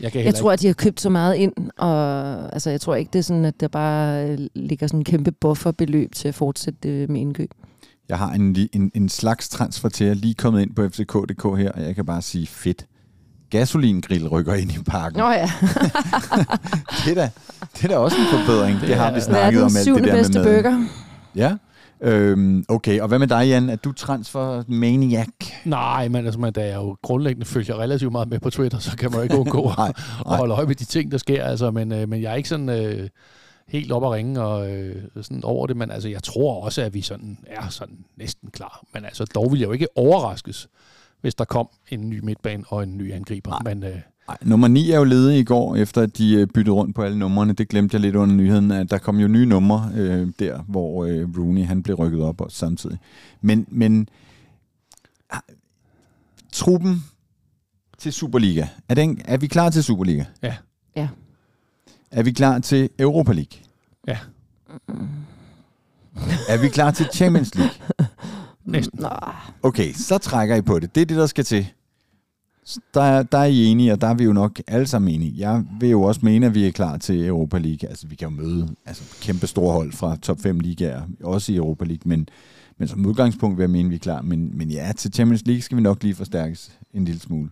[0.00, 1.94] Jeg, kan Jeg tror, at de har købt så meget ind, og
[2.52, 5.32] altså, jeg tror ikke, det er sådan, at der bare øh, ligger sådan en kæmpe
[5.32, 7.50] bufferbeløb til at fortsætte øh, med indkøb.
[8.12, 11.72] Jeg har en, en, en slags transfer til jer, lige kommet ind på FCK.dk her,
[11.72, 12.86] og jeg kan bare sige fedt.
[13.50, 15.18] Gasolingrill rykker ind i parken.
[15.18, 15.42] Nå ja,
[17.04, 17.30] Det, er da,
[17.76, 18.80] det er da også en forbedring.
[18.80, 20.62] Det, Det har er vi snakket om verdens alt det der bedste med maden.
[20.62, 20.86] burger.
[21.34, 21.56] Ja.
[22.02, 23.68] Øhm, okay, og hvad med dig, Jan?
[23.70, 25.28] Er du transfer maniac?
[25.64, 28.96] Nej, men altså, man, da jeg jo grundlæggende følger relativt meget med på Twitter, så
[28.96, 29.92] kan man jo ikke undgå Nej,
[30.26, 31.44] at holde øje med de ting, der sker.
[31.44, 33.08] Altså, men, øh, men jeg er ikke sådan øh,
[33.72, 36.94] helt op at ringe og, øh, sådan over det, men altså, jeg tror også, at
[36.94, 38.84] vi sådan er sådan næsten klar.
[38.94, 40.68] Men altså, dog vil jeg jo ikke overraskes,
[41.20, 43.62] hvis der kom en ny midtbane og en ny angriber.
[43.64, 46.74] Men øh, Ej, nummer 9 er jo ledig i går, efter at de øh, byttede
[46.74, 47.52] rundt på alle numrene.
[47.52, 51.04] Det glemte jeg lidt under nyheden, at der kom jo nye numre øh, der, hvor
[51.04, 52.98] øh, Rooney han blev rykket op også samtidig.
[53.40, 54.08] Men, men
[55.30, 55.40] ah,
[56.52, 57.04] truppen
[57.98, 60.24] til Superliga, er, den, er vi klar til Superliga?
[60.42, 60.56] Ja.
[60.96, 61.08] Ja.
[62.12, 63.58] Er vi klar til Europa League?
[64.08, 64.18] Ja.
[66.48, 67.74] Er vi klar til Champions League?
[68.64, 69.04] Næsten.
[69.62, 70.94] Okay, så trækker I på det.
[70.94, 71.66] Det er det, der skal til.
[72.94, 75.34] Der, er- der er I enige, og der er vi jo nok alle sammen enige.
[75.48, 77.88] Jeg vil jo også mene, at vi er klar til Europa League.
[77.88, 81.56] Altså, vi kan jo møde altså, kæmpe store hold fra top 5 ligaer, også i
[81.56, 82.28] Europa League, men,
[82.78, 84.22] men som udgangspunkt vil jeg mene, at vi er klar.
[84.22, 87.50] Men, men ja, til Champions League skal vi nok lige forstærkes en lille smule.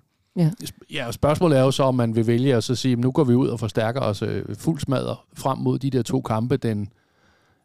[0.90, 3.10] Ja, og spørgsmålet er jo så, om man vil vælge at så sige, at nu
[3.12, 6.56] går vi ud og forstærker os øh, fuld smadret frem mod de der to kampe,
[6.56, 6.82] den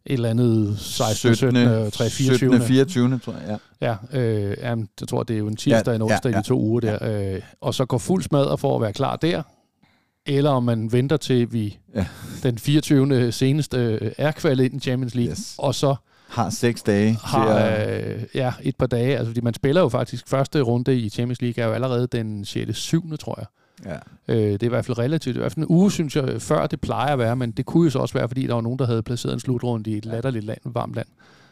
[0.05, 2.37] et eller andet 16, 17, 17 3, 24.
[2.37, 2.61] 17.
[2.67, 3.19] 24.
[3.19, 3.95] tror jeg, ja.
[4.13, 6.35] Ja, øh, jamen, jeg tror, det er jo en tirsdag og en Ja, onsdag ja,
[6.35, 6.39] ja.
[6.39, 7.33] i de to uger der.
[7.35, 9.41] Øh, og så går fuld smadret for at være klar der,
[10.25, 12.05] eller om man venter til vi Ja.
[12.43, 13.31] den 24.
[13.31, 15.55] seneste øh, er kvalet ind i Champions League, Yes.
[15.57, 15.95] og så
[16.27, 18.15] Har seks dage har at...
[18.15, 19.17] øh, ja, et par dage.
[19.17, 22.45] Altså, fordi man spiller jo faktisk første runde i Champions League, er jo allerede den
[22.45, 22.77] 6.
[22.77, 23.17] 7.
[23.17, 23.47] tror jeg.
[23.85, 24.33] Ja.
[24.33, 25.35] Øh, det er i hvert fald relativt.
[25.35, 27.83] I hvert fald en uge, synes jeg, før det plejer at være, men det kunne
[27.83, 30.05] jo så også være, fordi der var nogen, der havde placeret en slutrunde i et
[30.05, 31.07] latterligt land, varmt land.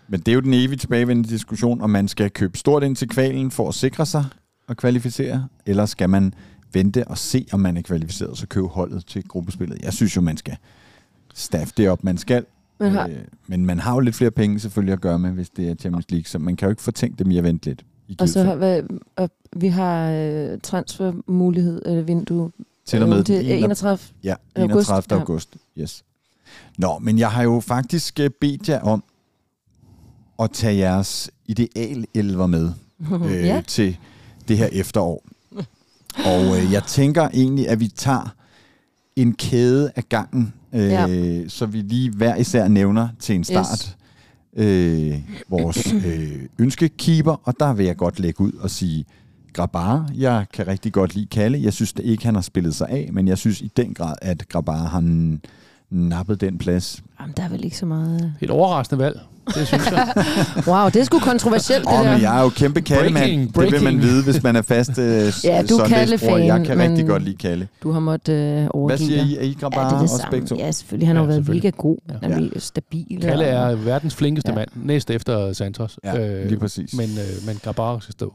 [0.07, 3.07] Men det er jo den evigt tilbagevendende diskussion, om man skal købe stort ind til
[3.07, 4.25] kvalen for at sikre sig
[4.67, 6.33] og kvalificere, eller skal man
[6.73, 9.81] vente og se, om man er kvalificeret, og så købe holdet til gruppespillet.
[9.83, 10.57] Jeg synes jo, man skal
[11.33, 12.45] staffe det op, man skal.
[12.79, 15.49] Men har, Øh, men man har jo lidt flere penge selvfølgelig at gøre med, hvis
[15.49, 17.85] det er Champions League, så man kan jo ikke fortænke dem i at vente lidt.
[18.07, 18.83] I og så har, hvad,
[19.15, 22.51] og vi har øh, transfermulighed, eller vindue,
[22.85, 23.99] til og med øh, til 31.
[24.23, 25.15] Ja, August, 31.
[25.15, 25.19] ja.
[25.19, 25.57] august.
[25.77, 26.03] Yes.
[26.77, 29.03] Nå, men jeg har jo faktisk øh, bedt jer om
[30.39, 32.71] at tage jeres ideal-elver med
[33.29, 33.61] øh, ja.
[33.67, 33.97] til
[34.47, 35.25] det her efterår.
[36.25, 38.35] Og øh, jeg tænker egentlig, at vi tager
[39.15, 41.47] en kæde af gangen øh, Ja.
[41.47, 43.97] så vi lige hver især nævner til en start
[44.55, 49.05] øh, vores øh, ønskekeeper, og der vil jeg godt lægge ud og sige
[49.53, 50.09] Grabar.
[50.15, 51.61] Jeg kan rigtig godt lide Kalle.
[51.63, 54.15] Jeg synes det ikke, han har spillet sig af, men jeg synes i den grad,
[54.21, 55.39] at Grabar har n-
[55.89, 57.03] nappet den plads.
[57.21, 58.33] Jamen, der er vel ikke så meget...
[58.41, 59.19] Et overraskende valg,
[59.55, 60.13] det synes jeg.
[60.67, 62.11] Wow, det er sgu kontroversielt, det Åh, der.
[62.13, 63.23] men jeg er jo kæmpe Kalle-mand.
[63.53, 65.05] Breaking, Det vil man vide, hvis man er fast øh,
[65.43, 65.77] Ja, du.
[65.87, 67.67] Kalle-fan, Jeg kan rigtig godt lide Kalle.
[67.83, 69.23] Du har måttet øh, overgive Hvad siger.
[69.25, 69.37] I?
[69.37, 70.49] Er I Grabar Ja, det er det også begge to?
[70.55, 70.63] samme.
[70.63, 71.07] Ja, selvfølgelig.
[71.07, 71.97] Han har Ja, været mega god.
[72.09, 72.13] Ja.
[72.21, 72.59] Han er Ja.
[72.59, 73.17] stabil.
[73.21, 74.55] Kalle og- er verdens flinkeste Ja.
[74.55, 75.99] mand, næst efter Santos.
[76.03, 76.93] Ja, lige præcis.
[76.93, 78.33] Men, øh, men Grabar skal stå.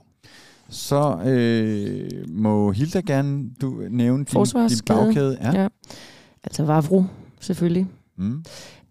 [0.70, 5.38] Så øh, må Hilda gerne du nævne din, din bagkæde.
[5.40, 5.60] Ja.
[5.62, 5.68] Ja.
[6.44, 7.04] Altså Vavro,
[7.40, 7.86] selvfølgelig.
[8.16, 8.44] Mm.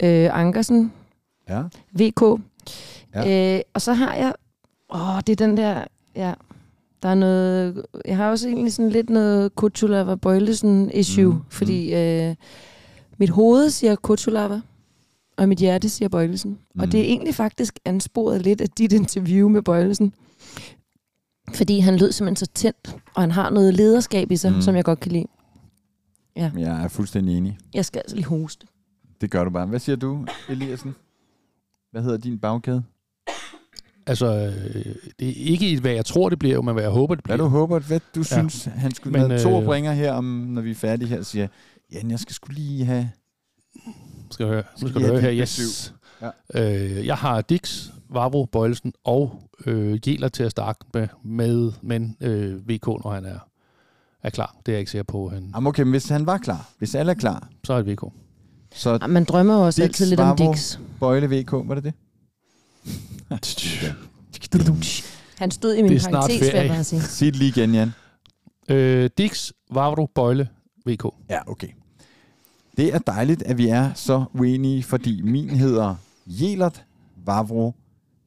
[0.03, 0.91] Øh, Ankersen,
[1.49, 1.63] ja.
[1.91, 2.41] VK.
[3.15, 3.55] Ja.
[3.55, 4.33] Øh, og så har jeg...
[4.93, 5.83] Åh, det er den der...
[6.15, 6.33] Ja,
[7.03, 7.85] der er noget...
[8.05, 11.43] Jeg har også egentlig sådan lidt noget Kutulava Bøjlesen issue, Mm, mm.
[11.49, 12.35] fordi øh,
[13.17, 14.61] mit hoved siger Kutulava,
[15.37, 16.51] og mit hjerte siger Bøjlesen.
[16.51, 16.57] Mm.
[16.75, 16.81] Mm.
[16.81, 20.13] Og det er egentlig faktisk ansporet lidt af dit interview med Bøjlesen.
[21.53, 24.55] Fordi han lød simpelthen så tændt, og han har noget lederskab i sig, Mm.
[24.55, 24.61] mm.
[24.61, 25.25] som jeg godt kan lide.
[26.37, 27.57] Jeg er fuldstændig enig.
[27.73, 28.67] Jeg skal altså lige hoste.
[29.21, 29.65] Det gør du bare.
[29.65, 30.95] Hvad siger du, Eliassen?
[31.91, 32.83] Hvad hedder din bagkæde?
[34.07, 37.25] Altså, øh, det er ikke, hvad jeg tror, det bliver, men hvad jeg håber, det
[37.25, 37.47] Hvad bliver.
[37.49, 38.23] du håber, hvad du Ja.
[38.23, 41.47] synes, han skulle Men, to øh, bringer her, om, når vi er færdige her, siger,
[41.93, 43.09] Jan, jeg skal skulle lige have...
[44.31, 45.41] Skal høre, nu Skal skal vi du have høre her.
[45.41, 45.93] Yes.
[46.21, 46.29] Ja.
[46.99, 52.17] Øh, jeg har Dix, Vavro, Bøjelsen og øh, Jeler til at starte med, med men
[52.21, 53.39] øh, VK, når han er,
[54.27, 54.55] er klar.
[54.65, 55.29] Det er jeg ikke sikker på.
[55.29, 57.93] Han, Jamen okay, men hvis han var klar, hvis alle er klar, så er det
[57.93, 58.01] VK.
[58.73, 60.37] så Ej, Man drømmer jo også Dix, altid lidt om.
[60.37, 60.77] Dix.
[60.99, 61.93] Bøjle VK, var det det?
[65.37, 66.69] Han stod i min Det er snart parentes, vil jeg ferie.
[66.69, 67.01] bare sige.
[67.17, 67.91] Sig det lige igen, Jan.
[68.69, 70.47] Øh, Dix, Vavro, Bøjle,
[70.85, 71.05] VK.
[71.29, 71.67] Ja, okay.
[72.77, 75.95] Det er dejligt, at vi er så uenige, fordi min hedder
[76.27, 76.83] Jelert
[77.25, 77.73] Vavro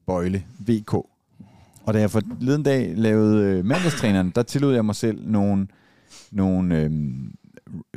[0.07, 0.95] Bøjle VK.
[1.85, 5.67] Og da jeg forleden dag lavede øh, mandagstræneren, der tillod jeg mig selv nogle,
[6.33, 6.91] nogle, øh,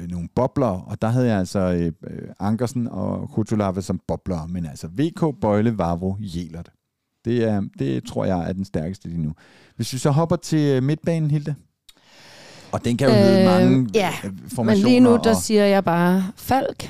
[0.09, 4.65] nogle bobler, og der havde jeg altså øh, øh, Ankersen og Kutulave som bobler, men
[4.65, 6.69] altså VK, Bøjle, Vavro, Jelert.
[7.25, 9.33] Det, er, det tror jeg er den stærkeste lige nu.
[9.75, 11.55] Hvis vi så hopper til øh, midtbanen, Hilde.
[12.71, 14.89] Og den kan jo hedde Øh, mange ja, øh, Men formationer.
[14.89, 16.89] lige nu, der og, siger jeg bare Falk.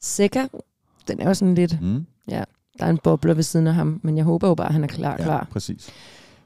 [0.00, 0.46] Sikker.
[1.08, 1.80] Den er jo sådan lidt...
[1.82, 4.72] mm, Der er en bobler ved siden af ham, men jeg håber jo bare, at
[4.72, 5.16] han er klar.
[5.18, 5.48] ja, klar.
[5.50, 5.90] præcis.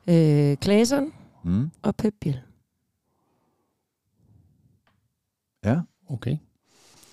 [0.08, 1.12] Øh, Klasen
[1.46, 2.40] Mm, og Pep Biel.
[5.64, 5.77] Ja.
[6.11, 6.37] Okay.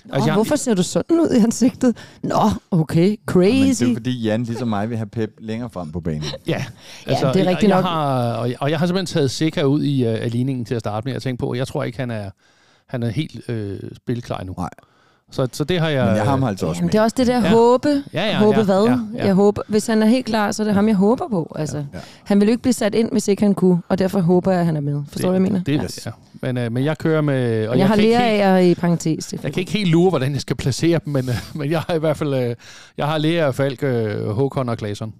[0.05, 1.97] Nå, Altså, jeg- hvorfor ser du sådan ud i ansigtet?
[2.23, 2.35] Nå,
[2.71, 3.83] okay, Men crazy.
[3.83, 6.23] det er fordi Jan, ligesom mig, vil have Pep længere frem på banen.
[6.47, 6.65] Ja,
[7.05, 7.85] det er jeg, rigtigt jeg nok.
[7.85, 10.79] Har, og, jeg, og jeg har simpelthen taget Sikker ud i uh, ligningen til at
[10.79, 11.13] starte med.
[11.13, 12.29] Jeg tænkte på, jeg tror ikke, han er,
[12.87, 14.53] han er helt øh, spilklar nu.
[14.57, 14.69] Nej.
[15.31, 16.05] Så, så det har jeg...
[16.05, 16.91] Men jeg har ham altså også Jamen, med.
[16.91, 17.49] det er også det der Ja.
[17.49, 18.03] håbe.
[18.13, 18.83] Ja, ja, håbe ja, hvad?
[18.85, 19.25] ja, ja.
[19.25, 21.55] Jeg håber, hvis han er helt klar, så er det ham, jeg håber på.
[21.59, 21.99] Altså, Ja, ja.
[22.23, 24.59] Han vil jo ikke blive sat ind, hvis ikke han kunne, og derfor håber jeg,
[24.59, 25.01] at han er med.
[25.11, 25.63] Forstår du, hvad jeg mener?
[25.63, 26.11] Det, ja.
[26.11, 26.11] ja.
[26.53, 27.67] Men, øh, men jeg kører med...
[27.67, 29.25] Og jeg, jeg har lærer af i parentes.
[29.25, 31.71] Det er jeg kan ikke helt lure, hvordan jeg skal placere dem, men, øh, men
[31.71, 32.33] jeg har i hvert fald...
[32.33, 32.55] Øh,
[32.97, 35.13] jeg har Lea, Falk, øh, Håkon og Claesson.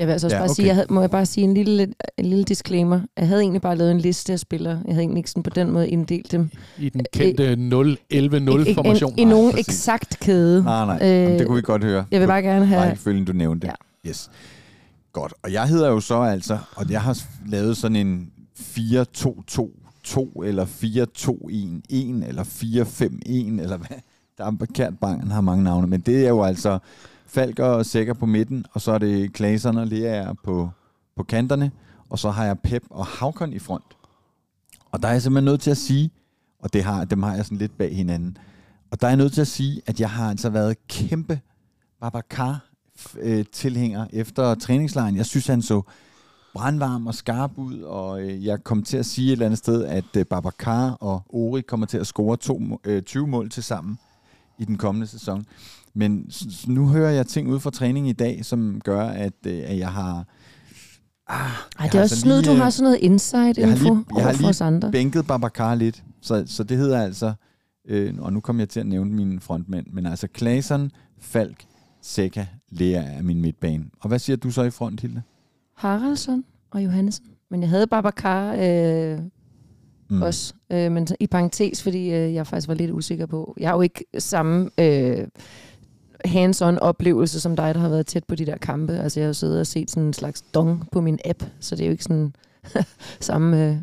[0.00, 0.54] Jeg vil altså også Ja, bare okay.
[0.54, 1.82] sige, jeg havde, må jeg bare sige en lille,
[2.18, 3.00] en lille disclaimer.
[3.16, 4.82] Jeg havde egentlig bare lavet en liste af spillere.
[4.86, 6.50] Jeg havde egentlig ikke sådan på den måde inddelt dem.
[6.78, 9.14] I den kendte 0-11-0-formation.
[9.16, 9.68] I, i, i nogen præcis.
[9.68, 10.62] eksakt kæde.
[10.64, 10.98] Nej, nej.
[11.02, 12.04] Øh, Jamen, det kunne vi godt høre.
[12.10, 12.82] Jeg vil bare gerne have...
[12.82, 13.66] Rækkefølgen, du nævnte.
[13.66, 14.08] Ja.
[14.10, 14.30] Yes.
[15.12, 15.34] Godt.
[15.42, 22.28] Og jeg hedder jo så altså, og jeg har lavet sådan en 4-2-2-2, eller 4-2-1-1,
[22.28, 23.96] eller 4-5-1, eller hvad.
[24.38, 26.78] Der er kært banken har mange navne, men det er jo altså
[27.32, 30.70] Falker og Sækker på midten, og så er det Klaseren og Lea på,
[31.16, 31.70] på kanterne,
[32.08, 33.96] og så har jeg Pep og Havkon i front.
[34.90, 36.10] Og der er jeg simpelthen nødt til at sige,
[36.58, 38.38] og det har, dem har jeg sådan lidt bag hinanden,
[38.90, 41.40] og der er jeg nødt til at sige, at jeg har altså været kæmpe
[42.00, 45.16] Babacar-tilhænger øh, efter træningslejen.
[45.16, 45.82] Jeg synes, han så
[46.54, 49.84] brandvarm og skarp ud, og øh, jeg kom til at sige et eller andet sted,
[49.84, 53.98] at øh, Babacar og Ori kommer til at score to, øh, 20 mål til sammen
[54.58, 55.46] i den kommende sæson.
[55.94, 56.30] Men
[56.66, 59.92] nu hører jeg ting ud fra træning i dag, som gør, at, øh, at jeg
[59.92, 60.26] har...
[61.28, 64.22] Ah, Ej, det er også lige, du har sådan noget inside jeg har lige- jeg
[64.22, 64.90] har over for lige os andre.
[64.90, 66.02] bænket Babacar lidt.
[66.20, 67.32] Så, så det hedder altså,
[67.88, 71.64] øh, og nu kommer jeg til at nævne mine frontmænd, men altså Klaseren, Falk,
[72.02, 73.84] Seca, Lea er min midtbane.
[74.00, 75.22] Og hvad siger du så i front, Hilde?
[75.76, 77.24] Haraldsson og Johannesen.
[77.50, 79.18] Men jeg havde Babacar øh,
[80.10, 80.22] mm.
[80.22, 83.54] også, øh, men i parentes, fordi øh, jeg faktisk var lidt usikker på.
[83.60, 85.26] Jeg har jo ikke samme øh,
[86.24, 88.98] hands-on oplevelse som dig, der har været tæt på de der kampe.
[88.98, 91.76] Altså jeg har jo siddet og set sådan en slags dong på min app, så
[91.76, 92.34] det er jo ikke sådan
[93.20, 93.64] samme...
[93.66, 93.76] Øh,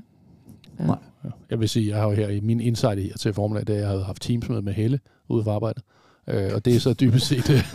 [0.79, 0.85] ja.
[0.85, 0.97] Nej.
[1.23, 1.29] Ja.
[1.49, 3.87] Jeg vil sige, jeg har jo her i min insight her til formiddag, da jeg
[3.87, 5.81] havde haft teamsmøde med Helle, ude for arbejde.
[6.29, 7.49] Øh, og det er så dybest set...
[7.49, 7.63] Øh,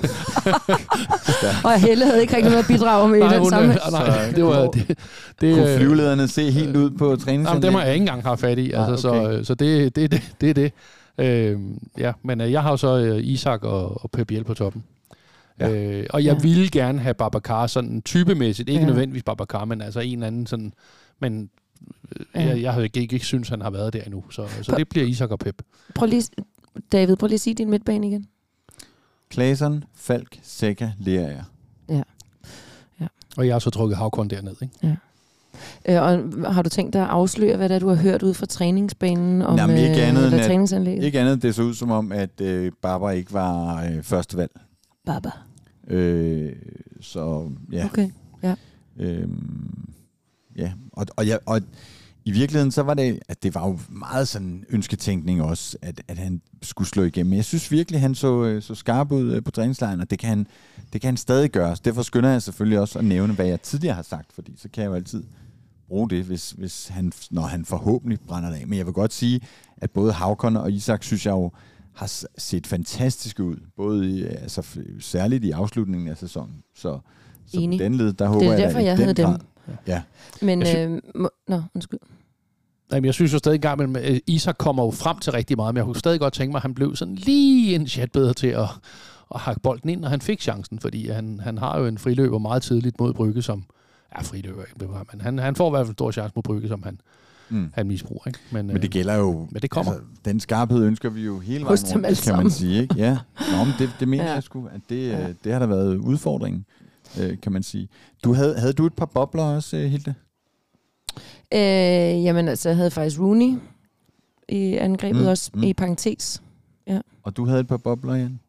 [1.64, 3.72] Og Helle havde ikke rigtig noget at bidrage med i den hun, samme.
[3.72, 4.66] øh, nej, det var...
[4.66, 4.88] Det,
[5.40, 7.62] det, Kunne øh, flyvelederne se helt ud på Jamen, træningsanlæg?
[7.62, 9.22] dem har jeg ikke engang haft fat i, Ah, altså, okay.
[9.24, 10.72] så, øh, så det, det, det, det er det.
[11.18, 11.60] Øh,
[11.98, 14.84] ja, men øh, jeg har jo så øh, Isak og, og Pep Biel på toppen.
[15.60, 15.68] Ja.
[15.68, 15.98] Ja.
[16.00, 16.34] Øh, og jeg Ja.
[16.36, 16.42] ja.
[16.42, 18.84] ville gerne have Babacar sådan typemæssigt, ikke Ja.
[18.84, 18.86] ja.
[18.90, 20.72] nødvendigvis Babacar, men altså en anden sådan,
[21.20, 21.50] men
[22.16, 22.48] øh, Ja.
[22.48, 24.88] jeg, jeg havde ikke, ikke, ikke synes, han har været der endnu, så, så det
[24.88, 25.62] bliver Isak og Pep.
[25.94, 26.22] Prøv lige,
[26.92, 28.26] David, prøv lige at sige din midtbane igen.
[29.28, 31.42] Klaseren, Falk, Sækker, Lerager.
[33.36, 34.96] Og jeg har så trukket Havkorn derned, ikke?
[35.88, 38.34] Øh, og har du tænkt dig at afsløre, hvad det er, du har hørt ud
[38.34, 41.04] fra træningsbanen om Jamen, ikke øh, andet eller træningsanlægget?
[41.04, 44.50] Ikke andet, det så ud som om, at øh, Barbara ikke var øh, første valg.
[45.06, 45.30] Baba.
[45.88, 46.52] Øh,
[47.00, 47.84] så ja.
[47.84, 48.10] Okay.
[48.98, 49.88] Øhm,
[50.56, 51.60] ja, og, og, ja, og
[52.24, 56.18] i virkeligheden så var det, at det var jo meget sådan ønsketænkning også, at, at
[56.18, 57.30] han skulle slå igennem.
[57.30, 60.18] Men jeg synes virkelig, han så, øh, så skarp ud øh, på træningslejren, og det
[60.18, 60.46] kan, han,
[60.92, 61.76] det kan han stadig gøre.
[61.76, 64.68] Så derfor skynder jeg selvfølgelig også at nævne, hvad jeg tidligere har sagt, fordi så
[64.72, 65.22] kan jeg jo altid
[65.88, 68.66] bruge det, hvis, hvis han, når han forhåbentlig brænder det af.
[68.66, 69.40] Men jeg vil godt sige,
[69.76, 71.50] at både Havkon og Isak, synes jeg jo,
[71.94, 73.56] har set fantastiske ud.
[73.76, 74.66] Både i, altså,
[75.00, 76.54] særligt i afslutningen af sæsonen.
[76.74, 76.98] Så,
[77.46, 77.78] så Enig.
[77.78, 79.24] den led, der håber Det er jeg derfor, jeg den havde dem.
[79.26, 79.38] grad-
[79.86, 80.02] Ja.
[80.42, 81.98] Men, Jeg sy- øh, må, nå, undskyld.
[82.92, 85.74] Jamen, jeg synes jo stadig engang, men øh, Isak kommer jo frem til rigtig meget,
[85.74, 88.34] men jeg kunne stadig godt tænke mig, at han blev sådan lige en chat bedre
[88.34, 88.68] til at,
[89.34, 92.38] at hakke bolden ind, når han fik chancen, fordi han, han har jo en friløber
[92.38, 93.64] meget tidligt mod Brygge, som
[94.12, 94.62] er friløber,
[95.12, 97.00] men han, han får i hvert fald en stor chance mod Brygge, som han,
[97.48, 97.70] Mm.
[97.74, 98.26] han misbruger.
[98.26, 98.38] Ikke?
[98.52, 99.48] Men, Men det øh, gælder jo...
[99.50, 99.92] men det kommer.
[99.92, 102.50] Altså, den skarphed ønsker vi jo hele vejen rundt, kan man sammen.
[102.50, 102.82] sige.
[102.82, 102.94] Ikke?
[102.98, 104.32] Ja, Nå, men det, det mener Ja.
[104.32, 105.20] jeg sgu, at det, Ja.
[105.20, 105.26] ja.
[105.44, 106.64] det har der været udfordringen,
[107.20, 107.88] øh, kan man sige.
[108.24, 110.14] Du havde, havde du et par bobler også, øh, Hilde?
[111.54, 113.58] Øh, jamen altså, jeg havde faktisk Rooney
[114.48, 115.62] i angrebet Mm, også, mm.
[115.62, 116.42] i parentes.
[117.22, 118.40] Og du havde et par bobler, Jan?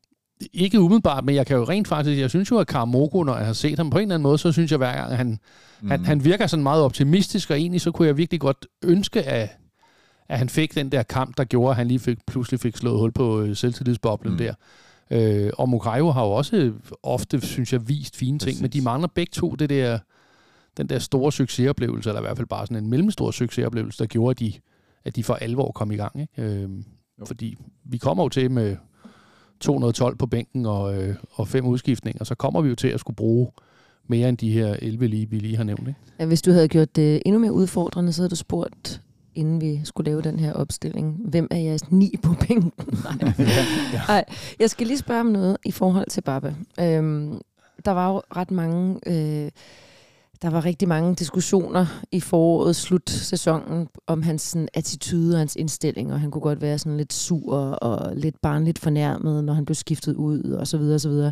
[0.53, 3.45] Ikke umiddelbart, men jeg kan jo rent faktisk, jeg synes jo, at Karamoko, når jeg
[3.45, 5.39] har set ham på en eller anden måde, så synes jeg hver gang, han,
[5.81, 5.91] mm.
[5.91, 9.49] Han, han virker sådan meget optimistisk, og egentlig så kunne jeg virkelig godt ønske, at,
[10.29, 12.99] at han fik den der kamp, der gjorde, at han lige fik, pludselig fik slået
[12.99, 14.37] hul på øh, selvtillidsboblen Mm.
[14.37, 14.53] der.
[15.11, 16.71] Øh, og Mugrayo har jo også
[17.03, 18.61] ofte, synes jeg, vist fine ting, Præcis.
[18.61, 19.99] men de mangler begge to det der,
[20.77, 24.31] den der store succesoplevelse, eller i hvert fald bare sådan en mellemstor succesoplevelse, der gjorde,
[24.31, 24.53] at de,
[25.05, 26.21] at de for alvor kom i gang.
[26.21, 26.41] Ikke?
[26.41, 26.69] Øh,
[27.19, 27.25] Jo.
[27.25, 28.75] fordi vi kommer jo til med
[29.59, 33.15] 212 på bænken og, øh, og fem udskiftninger, så kommer vi jo til at skulle
[33.15, 33.47] bruge
[34.07, 35.87] mere end de her 11 lige, vi lige har nævnt.
[35.87, 35.99] Ikke?
[36.19, 39.01] Ja, hvis du havde gjort det endnu mere udfordrende, så havde du spurgt,
[39.35, 42.71] inden vi skulle lave den her opstilling, hvem er jeres ni på bænken?
[43.03, 43.33] Nej.
[44.07, 44.25] Nej,
[44.59, 46.53] jeg skal lige spørge om noget i forhold til Baba.
[46.79, 47.41] Øhm,
[47.85, 48.99] der var jo ret mange...
[49.07, 49.51] Øh,
[50.43, 56.13] der var rigtig mange diskussioner i foråret, slutsæsonen, om hans sådan, attitude og hans indstilling,
[56.13, 59.75] og han kunne godt være sådan lidt sur og lidt barnligt fornærmet, når han blev
[59.75, 61.31] skiftet ud, og så videre, og så videre.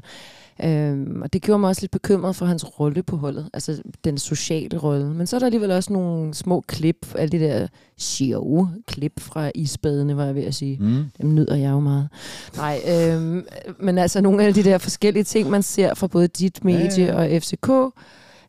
[0.63, 4.17] Øhm, og det gjorde mig også lidt bekymret for hans rolle på holdet, altså den
[4.17, 5.05] sociale rolle.
[5.05, 9.51] Men så er der alligevel også nogle små klip, alle de der sjove klip fra
[9.55, 10.77] isbadene, var jeg ved at sige.
[10.79, 11.03] Mm.
[11.21, 12.09] Dem nyder jeg jo meget.
[12.55, 13.45] Nej, øhm,
[13.79, 17.23] men altså nogle af de der forskellige ting, man ser fra både dit medie Ja,
[17.23, 17.35] ja.
[17.35, 17.69] og FCK,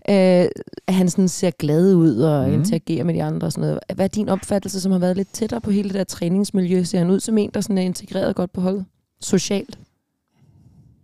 [0.08, 0.48] øh,
[0.86, 2.54] at han sådan ser glad ud og mm.
[2.54, 3.80] interagerer med de andre og sådan noget.
[3.94, 6.84] Hvad er din opfattelse, som har været lidt tættere på hele det der træningsmiljø?
[6.84, 8.84] Ser han ud som en, der sådan er integreret godt på holdet?
[9.20, 9.78] Socialt?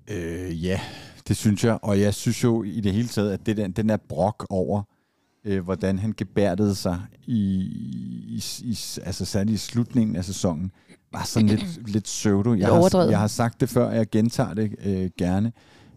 [0.08, 0.80] Øh, ja,
[1.28, 1.78] det synes jeg.
[1.82, 4.82] Og jeg synes jo i det hele taget, at det der, den der brok over,
[5.44, 7.40] øh, hvordan han gebærdede sig i,
[8.28, 10.72] i, i, altså særligt i slutningen af sæsonen,
[11.12, 12.54] var sådan lidt, lidt pseudo.
[12.54, 15.52] Jeg har, jeg har sagt det før, og jeg gentager det øh, gerne.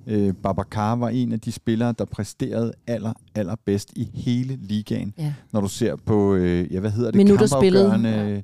[0.07, 5.13] Øh, Babacar var en af de spillere, der præsterede aller, allerbedst i hele ligaen.
[5.17, 5.33] Ja.
[5.51, 7.17] Når du ser på, øh, ja, hvad hedder det?
[7.17, 8.41] Minutter kampafgørende, øh,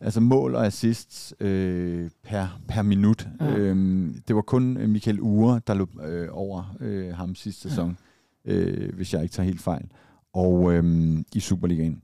[0.00, 3.28] Altså mål og assists øh, per, per minut.
[3.40, 3.46] Ja.
[3.46, 3.56] Ja.
[3.56, 7.98] Øhm, det var kun øh, Michael Ure, der løb øh, over øh, ham sidste sæson,
[8.44, 9.84] øh, hvis jeg ikke tager helt fejl,
[10.32, 12.00] og øh, i Superligaen.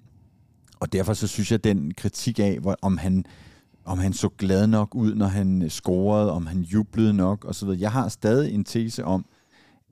[0.80, 3.24] Og derfor så synes jeg, den kritik af, hvor, om han
[3.84, 7.68] om han så glad nok ud, når han øh, scorede, om han jublede nok osv.
[7.68, 9.24] Jeg har stadig en tese om,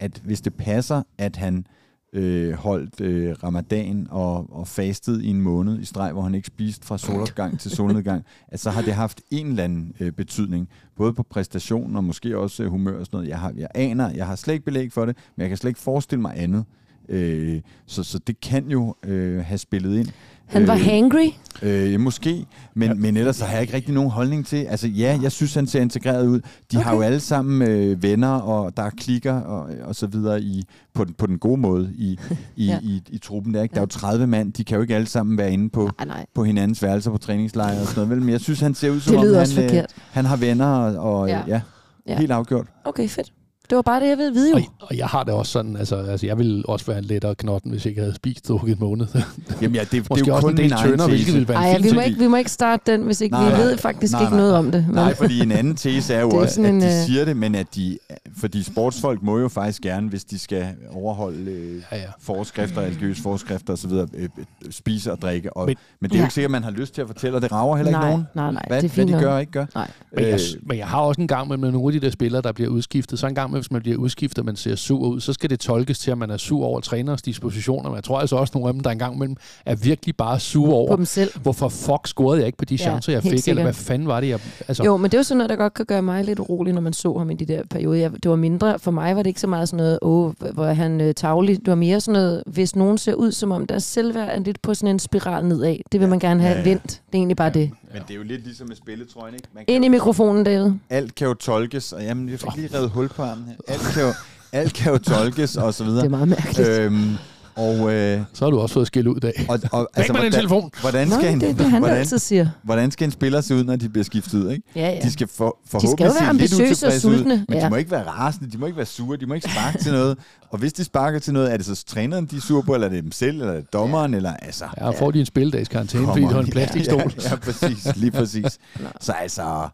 [0.01, 1.67] at hvis det passer, at han
[2.13, 6.47] øh, holdt øh, ramadan og, og fastet i en måned i streg, hvor han ikke
[6.47, 10.69] spiste fra solopgang til solnedgang, at så har det haft en eller anden øh, betydning,
[10.97, 13.29] både på præstationen og måske også øh, humør og sådan noget.
[13.29, 15.71] Jeg, har, jeg aner, jeg har slet ikke belæg for det, men jeg kan slet
[15.71, 16.65] ikke forestille mig andet,
[17.09, 20.09] Øh, så, så det kan jo øh, have spillet ind.
[20.47, 21.29] Han var Øh, hangry.
[21.63, 22.95] Øh, måske, men, ja.
[22.95, 24.57] men ellers så har jeg ikke rigtig nogen holdning til.
[24.57, 26.41] Altså ja, jeg synes, han ser integreret ud.
[26.73, 26.85] De okay.
[26.85, 30.65] har jo alle sammen øh, venner, og der er klikker og, og så videre i,
[30.95, 32.19] på, den, på den gode måde i,
[32.57, 32.73] i, Ja.
[32.73, 32.79] ja.
[32.83, 33.55] i, i truppen.
[33.55, 33.73] Der, ikke?
[33.73, 36.07] der er jo 30 mand, de kan jo ikke alle sammen være inde på, Nej,
[36.07, 36.27] nej.
[36.35, 38.11] på hinandens værelser på træningslejre og sådan noget.
[38.11, 38.21] Vel?
[38.21, 39.91] Men jeg synes, han ser ud som Det om, han, forkert.
[40.11, 41.39] han har venner, og, og Ja.
[41.39, 41.43] ja.
[41.49, 42.19] Ja, Ja.
[42.19, 42.67] helt afgjort.
[42.85, 43.33] Okay, fedt.
[43.71, 44.57] Det var bare det, jeg ville vide jo.
[44.57, 47.35] Og, og jeg har det også sådan, altså, altså jeg ville også være en lettere
[47.35, 49.07] knotten, hvis jeg ikke havde spist drukket en måned.
[49.63, 51.77] Jamen ja, det, det er jo også kun en del tønder, hvilket ville være Ej,
[51.77, 53.61] en vi må, ikke, vi må ikke starte den, hvis ikke Nej, vi nej.
[53.61, 54.41] ved faktisk Nej, ikke nej.
[54.41, 54.85] noget om det.
[54.87, 57.37] Men, Nej, fordi en anden tese er jo er at en, de øh, siger det,
[57.37, 57.99] men at de,
[58.39, 62.03] fordi sportsfolk må jo faktisk gerne, hvis de skal overholde øh, Ja, ja.
[62.21, 64.29] forskrifter, religiøse forskrifter osv., øh, øh,
[64.71, 65.57] spise og drikke.
[65.57, 66.25] Og, men, Men- det er jo Ja.
[66.27, 68.11] ikke sikkert, at man har lyst til at fortælle, og det rager heller ikke Nej,
[68.11, 68.27] nogen.
[68.35, 69.67] nej, nej, Hvad, det er hvad de gør og ikke gør.
[69.75, 69.91] Nej.
[70.17, 70.39] Men jeg, Øh,
[70.69, 73.19] men jeg har også en gang med nogle af de der spillere, der bliver udskiftet.
[73.19, 75.51] Så en gang med, hvis man bliver udskiftet, og man ser sur ud, så skal
[75.51, 77.89] det tolkes til, at man er sur over træners dispositioner.
[77.89, 79.37] Men jeg tror altså også, nogle af dem, der engang imellem
[79.67, 81.31] er virkelig bare sure på over, dem selv.
[81.43, 84.21] hvorfor fuck scorede jeg ikke på de Ja, chancer, jeg fik, eller hvad fanden var
[84.21, 84.41] det, jeg...
[84.69, 86.75] Altså, Jo, men det er jo sådan noget, der godt kan gøre mig lidt urolig,
[86.75, 87.99] når man så ham i de der perioder.
[87.99, 90.67] Jeg, det var mindre, for mig var det ikke så meget sådan noget, åh, hvor
[90.67, 91.59] er han øh, tavlig.
[91.59, 94.63] Det var mere sådan noget, hvis nogen ser ud, som om deres selvværd er lidt
[94.63, 95.77] på sådan en spiral nedad.
[95.93, 96.69] Det vil man gerne have Ja, ja.
[96.69, 96.83] vendt.
[96.85, 97.71] Det er egentlig bare det.
[97.93, 99.49] Men det er jo lidt ligesom med spilletrøjen, ikke?
[99.55, 100.73] Man kan Ind i jo- mikrofonen, David.
[100.91, 103.55] Alt kan jo tolkes, og jamen, jeg fik lige revet hul på armen her.
[103.69, 104.13] Alt kan jo,
[104.53, 106.09] alt kan jo tolkes, og så Det er videre.
[106.09, 106.69] meget mærkeligt.
[106.69, 107.15] Øhm,
[107.57, 109.47] og, øh, så har du også fået skæld ud i dag.
[109.49, 110.71] og, og den hvordan, telefon!
[110.81, 112.49] hvordan, Nå, skal en, det det, han hvordan, altid siger.
[112.63, 114.63] hvordan skal en spiller se ud, når de bliver skiftet ud, ikke?
[114.77, 115.01] Ja, ja.
[115.03, 117.59] De skal for, skal forhåbentlig jo være se lidt ambitiøse og utilfredse ud, sultne, men
[117.59, 117.65] ja.
[117.65, 119.93] de må ikke være rasende, de må ikke være sure, de må ikke sparke til
[119.93, 120.19] noget.
[120.51, 122.87] Og hvis de sparker til noget, er det så træneren, de er sure på, eller
[122.87, 124.65] er det dem selv, eller er det dommeren, eller altså...
[124.81, 126.99] Ja, får de en spildags karantæne, fordi du har en plastikstol.
[126.99, 128.59] Ja, ja, ja, præcis, lige præcis.
[129.01, 129.69] Så altså...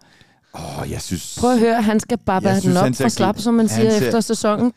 [0.55, 1.37] Åh, jeg synes...
[1.41, 3.69] Prøv at høre, han skal bare synes, den op ser for slap, gl- som man
[3.69, 4.73] siger ser- efter sæsonen.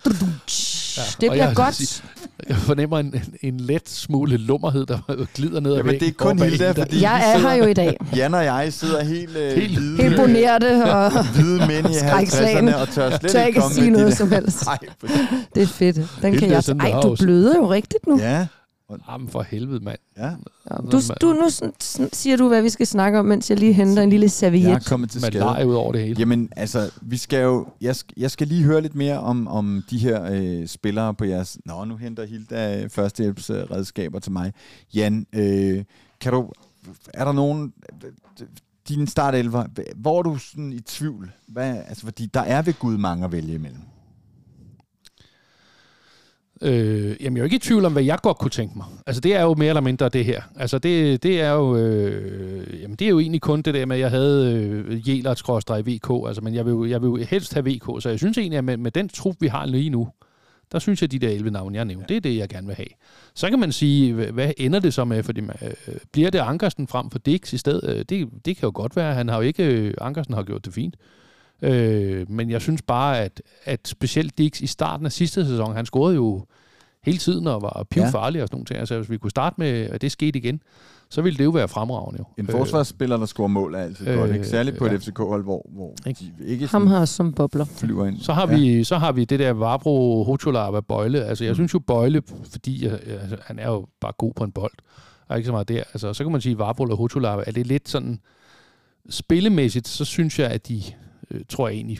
[0.97, 2.03] Ja, Det bliver jeg- godt.
[2.49, 4.97] Jeg fornemmer en, en, en let smule lummerhed, der
[5.35, 6.81] glider ned ad Jamen, det er væggen kun Hilda, Hilda.
[6.81, 7.97] fordi Jeg er her jo i dag.
[8.15, 12.71] Jan og jeg sidder helt, øh, Helt- hvide, Helt bonerte og hvide mænd i skrækslagne.
[12.71, 14.65] 50'erne og tør slet tør ikke ikke komme sige med de noget der- som helst.
[14.65, 14.77] Nej,
[15.55, 15.95] Det er fedt.
[15.95, 16.65] Den Helt kan jeg...
[16.65, 17.23] det Ej, du også.
[17.23, 18.19] bløder jo rigtigt nu.
[18.19, 18.45] ja,
[19.09, 19.97] Jamen for helvede, mand.
[20.17, 20.31] ja.
[20.91, 21.49] Du, du, nu
[22.13, 24.29] siger du, hvad vi skal snakke om, mens jeg lige henter en lille Jeg er
[24.29, 24.85] serviet.
[24.85, 25.43] kommet til Man skade.
[25.43, 26.15] leger ud over det hele.
[26.19, 27.67] Jamen, altså, vi skal jo...
[27.81, 31.25] Jeg skal, jeg skal lige høre lidt mere om, om de her øh, spillere på
[31.25, 31.57] jeres...
[31.65, 34.53] Nå, nu henter Hilda øh, førstehjælpsredskaber til mig.
[34.93, 35.83] Jan, øh,
[36.21, 36.49] kan du...
[37.13, 37.73] Er der nogen...
[38.87, 39.65] Dine startelver,
[39.95, 41.31] hvor er du sådan i tvivl?
[41.47, 43.81] Hvad, altså, fordi der er ved Gud mange at vælge imellem.
[46.61, 48.85] Øh, jamen, jeg er jo ikke i tvivl om, hvad jeg godt kunne tænke mig.
[49.07, 50.41] Altså, det er jo mere eller mindre det her.
[50.55, 51.75] Altså, det, det er jo...
[51.77, 55.41] Øh, jamen, det er jo egentlig kun det der med, at jeg havde øh, Jelert
[55.69, 56.27] i VK.
[56.27, 58.63] Altså, men jeg vil, jeg vil jo helst have VK, så jeg synes egentlig, at
[58.63, 60.07] med, med den trup, vi har lige nu,
[60.71, 62.67] der synes jeg, at de der 11 navne, jeg nævnte, det er det, jeg gerne
[62.67, 62.87] vil have.
[63.35, 65.23] Så kan man sige, hvad, ender det så med?
[65.23, 65.71] Fordi, øh,
[66.11, 67.95] bliver det Ankersen frem for Dix i stedet?
[67.95, 69.13] Øh, det, det kan jo godt være.
[69.13, 69.63] Han har jo ikke...
[69.63, 70.95] Øh, Ankersen har gjort det fint.
[70.95, 71.20] Øh,
[72.29, 76.15] men jeg synes bare, at, at specielt Dix i starten af sidste sæson, han scorede
[76.15, 76.45] jo
[77.03, 78.79] hele tiden og var pivfarlig og sådan nogle ting.
[78.79, 80.61] Altså, hvis vi kunne starte med, at det skete igen,
[81.09, 82.19] så ville det jo være fremragende.
[82.19, 82.25] Jo.
[82.43, 84.29] En forsvarsspiller, der scorer mål, er altid øh, godt.
[84.29, 84.47] øh, Ikke?
[84.47, 84.93] Særligt på ja.
[84.93, 86.19] et FCK-hold, hvor, hvor Ikke?
[86.39, 87.65] de ikke Ham sådan har som bobler.
[87.65, 88.19] flyver ind.
[88.19, 91.25] Så har, vi, så har vi det der Vabro Hotolava Bøjle.
[91.25, 94.51] Altså, jeg synes jo Bøjle, fordi jeg, altså, han er jo bare god på en
[94.51, 94.73] bold,
[95.27, 95.83] og ikke så meget der.
[95.93, 98.19] Altså, så kan man sige, Vabro og Hotolava, er det lidt sådan
[99.09, 100.83] spillemæssigt, så synes jeg, at de,
[101.31, 101.99] øh, tror jeg egentlig,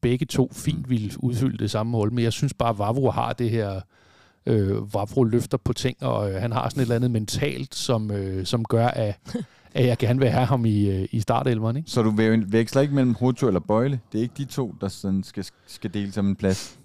[0.00, 3.32] begge to fint ville udfylde det samme hold, men jeg synes bare, at Vavro har
[3.32, 3.80] det her,
[4.46, 8.10] øh, Vavro løfter på ting, og øh, han har sådan et eller andet mentalt, som,
[8.10, 9.18] øh, som gør, at,
[9.74, 11.76] at jeg gerne vil have ham i, øh, i startelveren.
[11.76, 11.90] Ikke?
[11.90, 12.10] Så du
[12.46, 14.00] veksler ikke mellem Hoto eller Bøjle?
[14.12, 16.78] Det er ikke de to, der sådan skal, skal dele som en plads?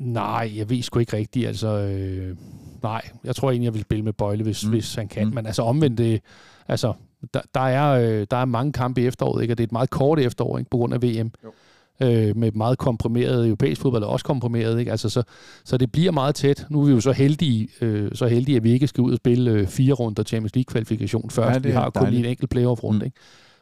[0.00, 1.46] Nej, jeg ved sgu ikke rigtigt.
[1.46, 2.36] Altså, øh,
[2.82, 4.70] nej, jeg tror egentlig, jeg vil spille med Bøjle, hvis, Mm.
[4.70, 5.28] hvis han kan.
[5.28, 5.34] Mm.
[5.34, 6.20] Men altså omvendt, det,
[6.68, 6.92] altså,
[7.34, 9.52] der, der, er, øh, der er mange kampe i efteråret, ikke?
[9.54, 10.70] og det er et meget kort efterår ikke?
[10.70, 11.30] på grund af VM.
[11.44, 11.52] Jo.
[12.02, 14.78] Øh, med meget komprimeret europæisk fodbold, er også komprimeret.
[14.78, 14.90] Ikke?
[14.90, 15.22] Altså, så,
[15.64, 16.66] så det bliver meget tæt.
[16.70, 19.16] Nu er vi jo så heldige, øh, så heldige at vi ikke skal ud og
[19.16, 21.54] spille øh, fire runder Champions League-kvalifikation først.
[21.54, 22.98] Ja, vi har kun lige en enkelt playoff-runde.
[22.98, 23.04] Mm.
[23.04, 23.16] Ikke?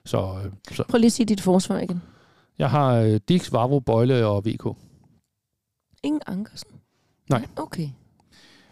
[0.05, 2.03] Så, øh, så Prøv lige at sige dit forsvar igen.
[2.59, 4.77] jeg har øh, Dix, Vavro, Bøjle og VK.
[6.03, 6.71] Ingen Ankersen?
[7.31, 7.47] Nej.
[7.57, 7.89] Okay.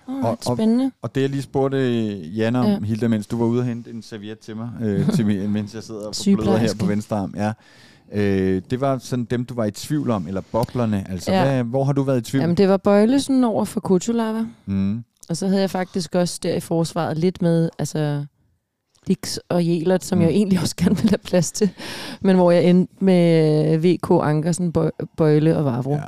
[0.09, 0.91] Og- Alright, og- spændende.
[1.03, 1.79] Og det jeg lige spurgte
[2.19, 2.79] Jan om, Ja.
[2.81, 5.75] Hilda, mens du var ude og hente en serviet til mig, øh, til, mig, mens
[5.75, 7.35] jeg sidder og bløder her på venstre arm.
[7.37, 7.53] Ja.
[8.13, 11.07] Øh, det var sådan dem, du var i tvivl om, eller boblerne.
[11.11, 11.45] Altså, Ja.
[11.45, 12.41] hvad, hvor har du været i tvivl?
[12.43, 14.45] Jamen, det var Bøjlesen over for Kutulava.
[14.67, 15.05] mm.
[15.29, 18.25] Og så havde jeg faktisk også der i forsvaret lidt med, altså...
[19.09, 20.23] Dix og Jelert, som Mm.
[20.25, 21.71] jeg egentlig også gerne ville have plads til,
[22.21, 25.95] men hvor jeg endte med VK, Ankersen, Bø- Bøjle og Vavro.
[25.95, 26.01] Ja.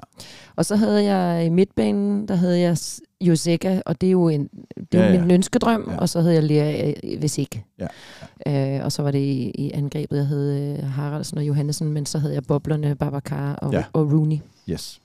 [0.57, 2.79] Og så havde jeg i midtbanen, der havde jeg
[3.21, 4.49] Joseka, og det er jo, en,
[4.93, 5.21] det er Ja, ja, ja.
[5.21, 5.93] min ønskedrøm, Ja.
[5.93, 5.99] ja.
[5.99, 7.65] og så havde jeg Lea øh, hvis ikke.
[7.79, 7.87] Ja,
[8.47, 12.07] Øh, og så var det i, i angrebet, jeg havde øh, Haraldsen og Johannesen, men
[12.07, 13.79] så havde jeg boblerne, Babacar og, Ja.
[13.79, 13.85] ja.
[13.93, 14.39] og Rooney.
[14.69, 15.01] Yes.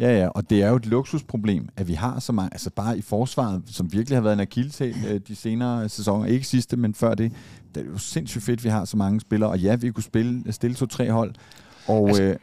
[0.00, 2.98] Ja, ja, og det er jo et luksusproblem, at vi har så mange, altså bare
[2.98, 6.94] i forsvaret, som virkelig har været en akilleshæl øh, de senere sæsoner, ikke sidste, men
[6.94, 7.32] før det,
[7.74, 10.02] det er jo sindssygt fedt, at vi har så mange spillere, og ja, vi kunne
[10.04, 11.34] spille, stille to-tre hold,
[11.86, 12.36] og Altså, øh?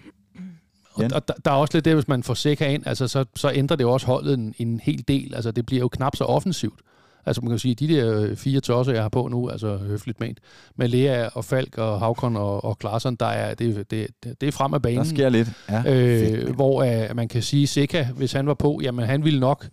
[0.96, 3.26] Og, og der, der er også lidt det, hvis man får Seca ind, altså, så,
[3.36, 5.36] så ændrer det jo også holdet en, en hel del.
[5.36, 6.80] Altså, det bliver jo knap så offensivt.
[7.26, 10.20] Altså, man kan sige, de der øh, fire tosser, jeg har på nu, altså høfligt
[10.20, 10.40] ment,
[10.76, 14.08] med Lea og Falk og Havkon og, og Klaarsson, der er, det, det,
[14.42, 14.98] det, er frem af banen.
[14.98, 15.52] der sker lidt.
[15.70, 19.40] Ja, øh, hvor uh, man kan sige, Seca, hvis han var på, jamen han ville
[19.40, 19.68] nok,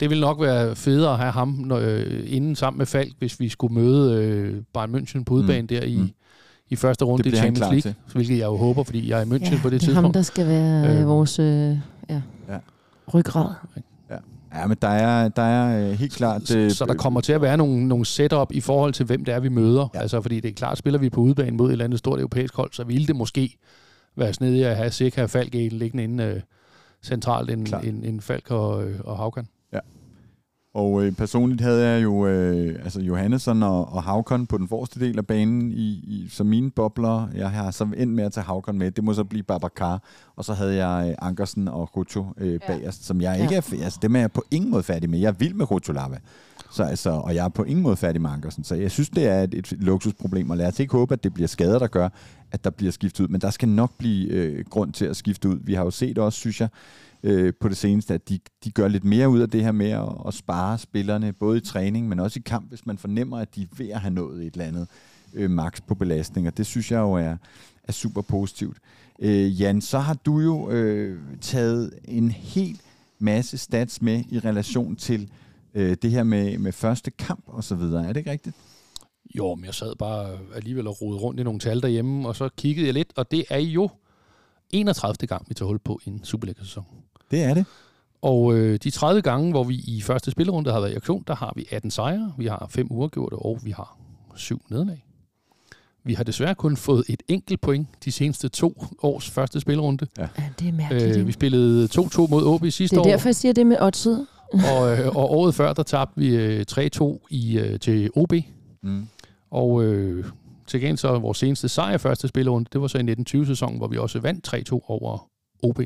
[0.00, 3.40] det ville nok være federe at have ham når, øh, inden sammen med Falk, hvis
[3.40, 5.68] vi skulle møde øh, Bayern München på udebane mm.
[5.68, 6.10] der i, Mm.
[6.70, 9.28] I første runde Det i Champions League, hvilket jeg jo håber, fordi jeg er i
[9.28, 9.94] München Ja, på det, det er tidspunkt.
[10.02, 11.06] ham, der skal være Øh.
[11.08, 11.76] vores øh, ja,
[12.08, 12.20] Ja.
[12.48, 12.58] ja.
[13.14, 13.46] ryggrad.
[14.54, 16.42] Ja, men der er, der er øh, helt klart...
[16.48, 19.24] Så, øh, så der kommer til at være nogle, nogle setup i forhold til, hvem
[19.24, 19.80] det er, vi møder.
[19.80, 19.88] Ja.
[19.94, 20.00] Ja.
[20.02, 22.54] Altså, fordi det er klart, spiller vi på udebane mod et eller andet stort europæisk
[22.56, 23.56] hold, så ville det måske
[24.16, 26.40] være snedigt at have Seca og Falk liggende inde øh,
[27.02, 29.46] centralt en, en, en Falk og, øh, og Havkan.
[30.74, 35.00] Og øh, personligt havde jeg jo øh, altså Johannesson og, og Havkon på den forreste
[35.00, 37.28] del af banen i, i, som mine bobler.
[37.34, 38.90] Jeg har så endt med at tage Havkon med.
[38.90, 40.02] Det må så blive Babacar.
[40.36, 42.58] Og så havde jeg øh, Ankersen og Rucho øh, Ja.
[42.66, 43.60] bagerst, som jeg ikke er...
[43.60, 45.18] f- Altså, dem er jeg på ingen måde færdig med.
[45.18, 46.18] Jeg er vild med Rucho Lava.
[46.72, 48.64] Så, altså, og jeg er på ingen måde færdig med Ankersen.
[48.64, 50.50] Så jeg synes, det er et, et luksusproblem.
[50.50, 52.08] Og lad os ikke håbe, at det bliver skader, der gør,
[52.52, 53.28] at der bliver skiftet ud.
[53.28, 55.56] Men der skal nok blive øh, grund til at skifte ud.
[55.64, 56.68] Vi har jo set også, synes jeg,
[57.22, 59.90] øh, på det seneste, at de, de gør lidt mere ud af det her med
[59.90, 63.54] at, at spare spillerne, både i træning, men også i kamp, hvis man fornemmer, at
[63.54, 64.88] de er ved at have nået et eller andet
[65.34, 67.36] øh, max på belastning, og det synes jeg jo er,
[67.84, 68.76] er super positivt.
[69.18, 72.80] Øh, Jan, så har du jo øh, taget en hel
[73.18, 75.30] masse stats med i relation til
[75.74, 78.02] øh, det her med, med første kamp og så videre.
[78.04, 78.56] Er det ikke rigtigt?
[79.36, 82.48] Jo, men jeg sad bare alligevel og rodede rundt i nogle tal derhjemme, og så
[82.56, 83.90] kiggede jeg lidt, og det er jo
[84.70, 85.26] 31.
[85.26, 86.84] gang, vi tager hul på en Superliga-sæson.
[87.30, 87.64] Det er det.
[88.22, 91.34] Og øh, de 30 gange, hvor vi i første spillerunde har været i aktion, der
[91.34, 93.98] har vi 18 sejre, vi har 5 uafgjorte, og vi har
[94.36, 95.04] 7 nederlag.
[96.04, 100.06] Vi har desværre kun fået et enkelt point de seneste to års første spillerunde.
[100.18, 100.28] Ja,
[100.58, 101.16] det er mærkeligt.
[101.16, 103.76] Øh, vi spillede 2-2 mod OB sidste det er år, derfor, jeg siger det med
[103.80, 104.26] oddset.
[104.72, 108.32] og, øh, og året før, der tabte vi øh, 3-2 i, øh, til OB.
[108.82, 109.08] Mm.
[109.50, 110.24] Og øh,
[110.66, 113.88] til gengæld så vores seneste sejr i første spillerunde, det var så i 1920-sæsonen, hvor
[113.88, 115.28] vi også vandt 3-2 over
[115.62, 115.80] OB.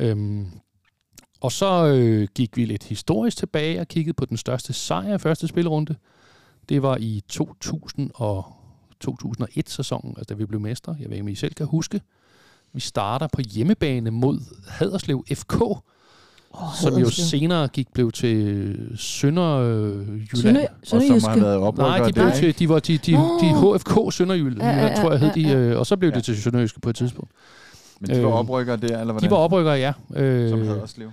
[0.00, 0.46] Øhm,
[1.40, 5.18] og så øh, gik vi lidt historisk tilbage og kiggede på den største sejr i
[5.18, 5.94] første spillerunde.
[6.68, 8.44] Det var i 2000 og
[9.08, 10.96] 2001-sæsonen, altså da vi blev mestre.
[11.00, 12.00] Jeg ved ikke, om I selv kan huske.
[12.72, 15.62] Vi starter på hjemmebane mod Haderslev FK,
[16.52, 20.26] Oh, som jo senere gik blev til Sønderjylland.
[20.36, 21.40] Sønder, Og som har Sønderjyske.
[21.42, 21.98] været oprykker.
[21.98, 23.76] Nej, de blev der, til, de var de, de, de Nå.
[23.76, 25.56] HFK Sønderjylland, Ja, ja, ja, tror jeg hed de, ja, ja.
[25.56, 26.14] øh, og så blev Ja.
[26.16, 27.30] det til Sønderjyske på et tidspunkt.
[28.00, 29.30] Men de var øh, oprykker der, eller hvordan?
[29.30, 29.92] De var oprykkere, ja.
[30.08, 31.10] Som Øh, Haderslev.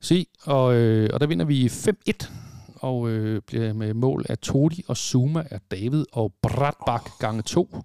[0.00, 2.30] se, og, øh, og der vinder vi 5-1,
[2.76, 7.76] og øh, bliver med mål af Todi og Zuma af David og Bratbak gange 2.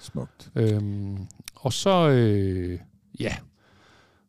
[0.00, 0.50] Smukt.
[0.54, 1.16] Øhm,
[1.54, 2.78] og så, øh,
[3.20, 3.34] ja,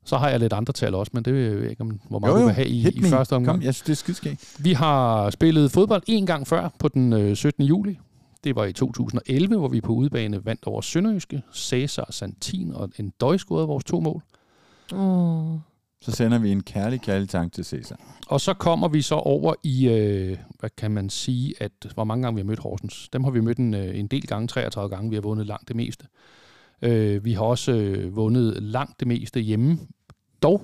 [0.05, 2.39] så har jeg lidt andre tal også, men det ved jeg ikke, om, hvor meget
[2.39, 3.57] du vil have i, i første omgang.
[3.59, 4.55] Kom, jeg synes, det er skidskægt.
[4.59, 7.63] Vi har spillet fodbold en gang før på den øh, 17.
[7.63, 7.99] juli.
[8.43, 11.41] Det var i 2011, hvor vi på udebane vandt over Sønderjyske.
[11.53, 14.21] Cæsar, Santin og en døj scorede vores to mål.
[14.93, 15.59] Oh.
[16.01, 17.99] Så sender vi en kærlig, kærlig tanke til Cæsar.
[18.27, 22.23] Og så kommer vi så over i, øh, hvad kan man sige, at hvor mange
[22.23, 23.09] gange vi har mødt Horsens.
[23.13, 25.09] Dem har vi mødt en, øh, en del gange, 33 gange.
[25.09, 26.05] Vi har vundet langt det meste.
[26.81, 29.77] Øh, vi har også øh, vundet langt det meste hjemme.
[30.41, 30.61] Dog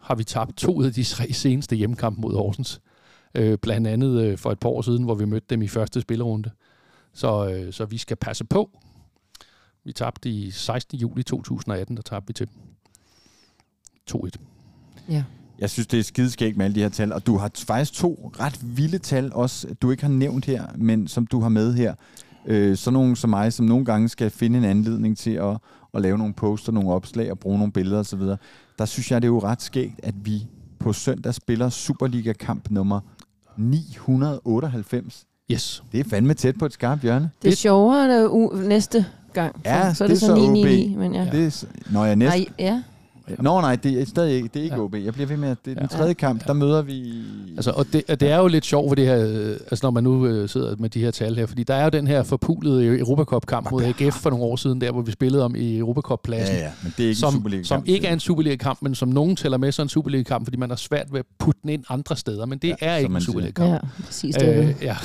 [0.00, 2.80] har vi tabt to af de tre seneste hjemmekampe mod Horsens.
[3.34, 6.00] Øh, blandt andet øh, for et par år siden, hvor vi mødte dem i første
[6.00, 6.50] spillerunde.
[7.16, 8.70] Så, øh, så vi skal passe på.
[9.84, 10.98] Vi tabte i 16.
[10.98, 12.56] juli 2018, der tabte vi til dem.
[14.10, 14.30] 2-1.
[15.08, 15.24] Ja.
[15.58, 18.32] Jeg synes, det er skideskægt med alle de her tal, og du har faktisk to
[18.40, 21.94] ret vilde tal også, du ikke har nævnt her, men som du har med her.
[22.46, 25.58] Øh, så nogen som mig, som nogle gange skal finde en anledning til at,
[25.94, 28.20] at lave nogle poster, nogle opslag og bruge nogle billeder osv.
[28.78, 30.46] Der synes jeg, det er jo ret skægt, at vi
[30.78, 33.00] på søndag spiller Superliga-kamp nummer
[33.56, 35.26] 998.
[35.52, 35.82] Yes.
[35.92, 37.30] Det er fandme tæt på et skarpt hjørne.
[37.42, 39.56] Det er sjovere der u- næste gang.
[39.64, 40.66] Ja, så er det det er så så 9 OB.
[40.66, 41.22] 9 men ja.
[41.24, 41.30] Ja.
[41.32, 42.38] Det er, når jeg næste...
[42.38, 42.82] Nej, ja.
[43.38, 44.82] Nå nej, det er stadig ikke, det er ikke Ja.
[44.82, 44.94] OB.
[44.94, 45.98] Jeg bliver ved med, at det er den Ja.
[45.98, 47.12] tredje kamp, der møder vi...
[47.56, 49.90] Altså, og det, og det er jo lidt sjovt for det her, øh, altså når
[49.90, 52.22] man nu øh, sidder med de her tal her, fordi der er jo den her
[52.22, 56.56] forpulede Europacup-kamp mod AGF for nogle år siden, der hvor vi spillede om i Europacup-pladsen.
[56.56, 58.94] Ja, ja, men det er ikke en som, Superliga som ikke er en Superliga-kamp, men
[58.94, 61.70] som nogen tæller med som en Superliga-kamp, fordi man har svært ved at putte den
[61.70, 63.20] ind andre steder, men det Ja, ja, er ikke en.
[63.20, 63.70] Superliga-kamp.
[63.72, 64.48] Ja, præcis det.
[64.58, 64.96] Øh, ja,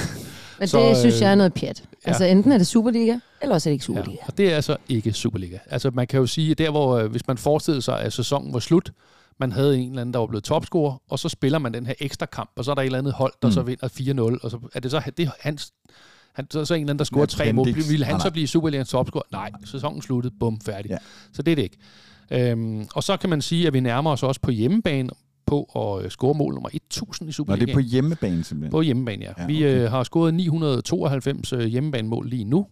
[0.62, 1.84] Men så, det synes øh, jeg er noget pjat.
[2.06, 4.12] Altså enten er det Superliga, eller også er det ikke Superliga.
[4.22, 5.58] ja, og det er altså ikke Superliga.
[5.70, 8.54] Altså man kan jo sige, at der hvor, øh, hvis man forestillede sig, at sæsonen
[8.54, 8.92] var slut,
[9.40, 11.94] man havde en eller anden, der var blevet topscorer, og så spiller man den her
[12.00, 13.52] ekstra kamp, og så er der et eller andet hold, der Mm.
[13.52, 15.72] så vinder 4-0, og så er det så det er hans,
[16.34, 17.66] han, så, så en eller anden, der scorer tre mål.
[17.76, 18.32] Ville han Nej, så nej.
[18.32, 19.24] blive Superligaens topscorer?
[19.32, 20.90] Nej, sæsonen sluttede, bum, færdig.
[20.90, 20.98] Ja.
[21.34, 21.78] Så det er det ikke.
[22.32, 25.10] Øhm, og så kan man sige, at vi nærmer os også på hjemmebane
[25.52, 25.64] på
[26.00, 27.68] at øh, score mål nummer 1000 i Superligaen.
[27.68, 28.72] det er på hjemmebane simpelthen.
[28.72, 29.34] På hjemmebane, ja.
[29.38, 29.84] Ja, ja Vi okay.
[29.84, 32.68] øh, har scoret 992 øh, hjemmebanemål lige nu.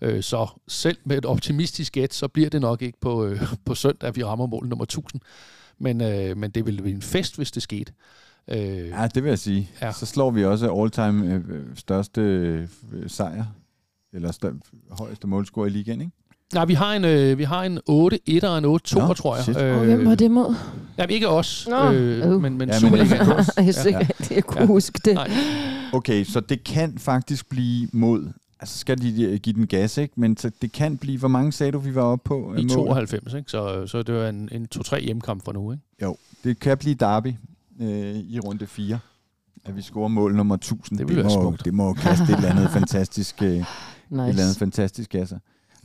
[0.00, 3.74] Øh, så selv med et optimistisk gæt, så bliver det nok ikke på, øh, på
[3.74, 5.20] søndag, at vi rammer mål nummer 1000.
[5.78, 7.92] Men, øh, men det ville blive en fest, hvis det skete.
[8.48, 8.58] Øh,
[8.88, 9.70] Ja, det vil jeg sige.
[9.82, 9.92] Ja.
[9.92, 12.68] Så slår vi også all-time øh, største øh,
[13.06, 13.44] sejr,
[14.12, 16.12] eller stør- højeste målscore i ligaen, ikke?
[16.54, 19.14] Nej, vi har en, øh, vi har en 8 1 og en 8 2 Nå,
[19.14, 19.44] tror jeg.
[19.44, 19.56] shit.
[19.56, 20.54] Og hvem var det mod?
[20.98, 22.40] Jamen, ikke os, Nå, øh, øh.
[22.40, 23.28] men, men Ja, men Superligaen.
[23.56, 24.66] Jeg synes ikke, at jeg kunne Ja.
[24.66, 25.14] huske det.
[25.14, 25.30] Nej.
[25.92, 28.28] Okay, så det kan faktisk blive mod...
[28.60, 30.14] Altså skal de øh, give den gas, ikke?
[30.20, 31.18] Men så det kan blive...
[31.18, 32.52] Hvor mange sagde du, vi var oppe på?
[32.54, 32.70] øh, I mål?
[32.70, 33.50] 92, ikke?
[33.50, 35.72] Så, så det var en, en 2-3 hjemmekamp for nu.
[35.72, 35.84] Ikke?
[36.02, 37.34] Jo, det kan blive derby
[37.80, 38.98] øh, i runde 4.
[39.64, 40.98] At vi scorer mål nummer 1000.
[40.98, 41.64] Det ville må, smukt.
[41.64, 43.42] Det må kaste et eller andet fantastisk...
[43.42, 43.48] Øh,
[44.10, 44.22] Nice.
[44.24, 45.38] Et eller andet fantastisk gasser.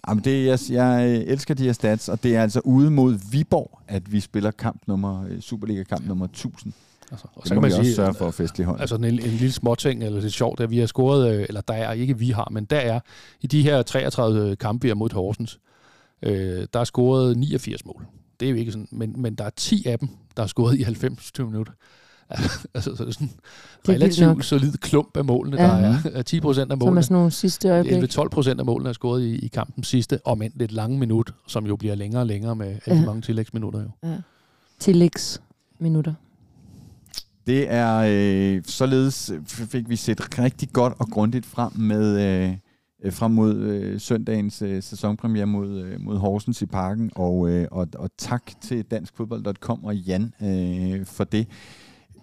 [0.07, 3.19] Jamen det, jeg, jeg øh, elsker de her stats, og det er altså ude mod
[3.31, 6.73] Viborg, at vi spiller kamp nummer, øh, Superliga-kamp nummer 1000.
[7.11, 8.79] Altså, og Det så kan man vi også sige, sørge for at festlige hold.
[8.79, 11.73] Altså en, en lille småting, eller lidt sjovt, at vi har scoret, øh, eller der
[11.73, 12.99] er ikke vi har, men der er
[13.41, 15.59] i de her 33 kampe, vi har mod Horsens,
[16.23, 18.05] øh, der er scoret 89 mål.
[18.39, 20.79] Det er jo ikke sådan, men, men der er 10 af dem, der er scoret
[20.79, 21.73] i 90 minutter.
[22.75, 23.33] altså, så det er sådan en
[23.85, 25.67] Det er relativt solid klump af målene, Ja.
[25.67, 27.03] der er, er 10 procent af Som er målene.
[27.03, 28.17] sådan nogle sidste øjeblik.
[28.17, 31.33] 11-12 procent af målene er scoret i, i kampen sidste, om end lidt lange minut,
[31.47, 33.05] som jo bliver længere og længere med alle de Ja.
[33.05, 33.79] mange tillægsminutter.
[34.03, 34.09] Jo.
[34.79, 36.13] Tillægsminutter.
[37.47, 42.53] Det er øh, således øh, fik vi set rigtig godt og grundigt frem med øh,
[43.03, 47.67] øh, frem mod øh, søndagens øh, sæsonpremiere mod, øh, mod Horsens i parken og, øh,
[47.71, 51.47] og, og tak til danskfodbold.com og Jan øh, for det.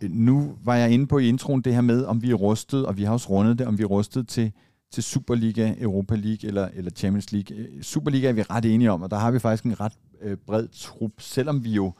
[0.02, 2.86] Øh, nu var jeg inde på i introen det her med, om vi er rustet,
[2.86, 4.52] og vi har også rundet det, om vi er rustet til,
[4.92, 7.56] til Superliga, Europa League eller, eller Champions League.
[7.56, 9.92] Øh, Superliga er vi ret enige om, og der har vi faktisk en ret
[10.22, 11.92] øh, bred trup, selvom vi jo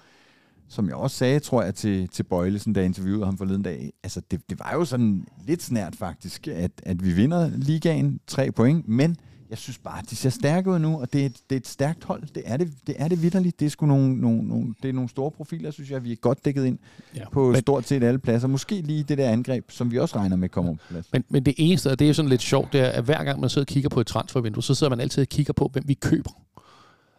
[0.69, 3.93] som jeg også sagde, tror jeg, til, til Bøjlesen, da jeg interviewede ham forleden dag,
[4.03, 8.53] altså det, det var jo sådan lidt snært faktisk, at, at vi vinder ligaen, tre
[8.53, 9.17] point, men
[9.51, 11.67] jeg synes bare, de ser stærke ud nu, og det er, et, det er et
[11.69, 14.75] stærkt hold, det er det, det, er det vidderligt, det er sgu nogle, nogle, nogle,
[14.83, 16.79] det er nogle store profiler, synes jeg, vi er godt dækket ind
[17.17, 17.29] Ja.
[17.33, 20.37] på Men- stort set alle pladser, måske lige det der angreb, som vi også regner
[20.37, 21.07] med kommer på plads.
[21.13, 23.41] Men, men det eneste, og det er sådan lidt sjovt, det er, at hver gang
[23.41, 25.85] man sidder og kigger på et transfervindue, så sidder man altid og kigger på, hvem
[25.87, 26.31] vi køber.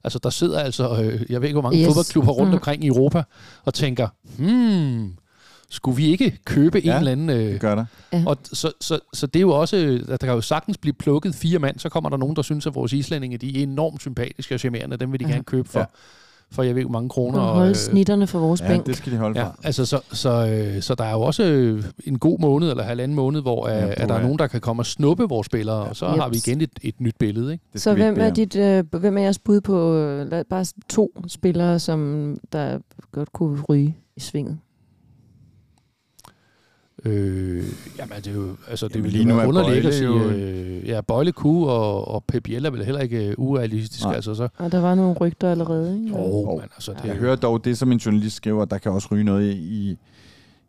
[0.04, 1.82] Altså, der sidder altså, øh, jeg ved ikke, hvor mange Yes.
[1.82, 1.88] yes.
[1.88, 2.54] fodboldklubber rundt Mm.
[2.54, 3.24] omkring i Europa,
[3.66, 4.08] og tænker,
[4.38, 5.14] hmm,
[5.70, 7.30] skulle vi ikke købe Ja, en eller anden...
[7.30, 7.86] Øh, Det gør der.
[8.26, 11.36] og så, så, så det er jo også, at der kan jo sagtens blive plukket
[11.36, 14.56] fire mand, så kommer der nogen, der synes, at vores islændinge, de er enormt sympatiske
[14.56, 15.32] og charmerende, dem vil de Ja.
[15.32, 15.86] gerne købe for, Ja.
[16.52, 17.40] for jeg ved hvor mange kroner.
[17.40, 18.86] Og og, holde øh, snitterne for vores Ja, bænk.
[18.86, 19.56] det skal de holde Ja, fra.
[19.64, 23.16] altså så, så, øh, så der er jo også øh, en god måned eller halvanden
[23.16, 25.90] måned, hvor Ja, at der er nogen, der kan komme og snuppe vores spillere, Ja.
[25.90, 26.20] og så Jeps.
[26.20, 27.52] har vi igen et, et nyt billede.
[27.54, 27.64] Ikke?
[27.76, 31.80] Så hvem er, dit, øh, hvem er jeres bud på øh, lad, bare to spillere,
[31.80, 32.80] som der
[33.12, 34.58] godt kunne ryge i svinget?
[37.06, 37.64] Øh,
[38.00, 40.06] jamen, det er jo, altså, det Jamen, vil lige nu være er underligt at sige,
[40.08, 44.04] jo- øh, ja, Bøjle kunne, og, og Pep Biel er vel heller ikke øh, urealistisk.
[44.04, 44.16] Nej.
[44.16, 46.16] Altså, så, Og der var nogle rygter allerede, ikke?
[46.18, 46.52] oh, Jo.
[46.56, 48.92] men altså, det Jeg er jo- hører dog det, som en journalist skriver, der kan
[48.92, 49.98] også ryge noget i,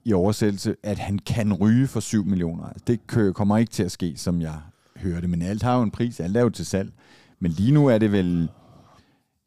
[0.05, 2.65] i oversættelse, at han kan ryge for 7 millioner.
[2.87, 3.01] Det
[3.35, 4.55] kommer ikke til at ske, som jeg
[4.97, 6.91] hører det, men alt har jo en pris, alt er jo til salg.
[7.41, 8.49] Men lige nu er det vel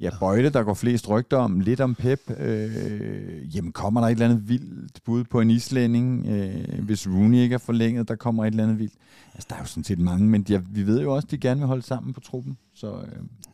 [0.04, 2.20] ja, Bøjle, der går flest rygter om, lidt om Pep.
[2.40, 7.38] Øh, jamen kommer der et eller andet vildt bud på en islænding, øh, hvis Rooney
[7.38, 8.94] ikke er forlænget, der kommer et eller andet vildt.
[9.34, 11.38] Altså, der er jo sådan set mange, men de, vi ved jo også, at de
[11.38, 12.58] gerne vil holde sammen på truppen.
[12.76, 13.08] Så øh,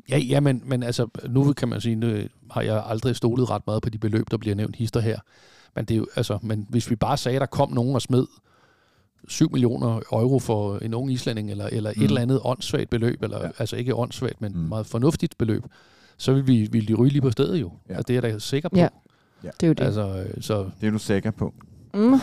[0.10, 2.22] Ja, ja men, men altså, nu kan man sige, nu
[2.52, 5.20] har jeg aldrig stolet ret meget på de beløb, der bliver nævnt hister her.
[5.76, 8.02] Men, det er jo, altså, men hvis vi bare sagde, at der kom nogen og
[8.02, 8.26] smed
[9.28, 12.02] 7 millioner euro for en ung islænding, eller, eller Mm.
[12.02, 13.50] et eller andet åndssvagt beløb, eller Ja.
[13.60, 14.60] altså ikke åndssvagt, men mm.
[14.60, 15.64] meget fornuftigt beløb,
[16.20, 17.72] så ville, vi, ville de ryge lige på stedet jo.
[17.90, 17.94] Ja.
[17.94, 18.00] Ja.
[18.00, 18.76] Og det er jeg da sikker på.
[18.78, 18.88] Ja.
[19.44, 19.84] Det er jo det.
[19.84, 21.54] Altså, Altså, øh, så det er du sikker på.
[21.94, 22.14] Mm.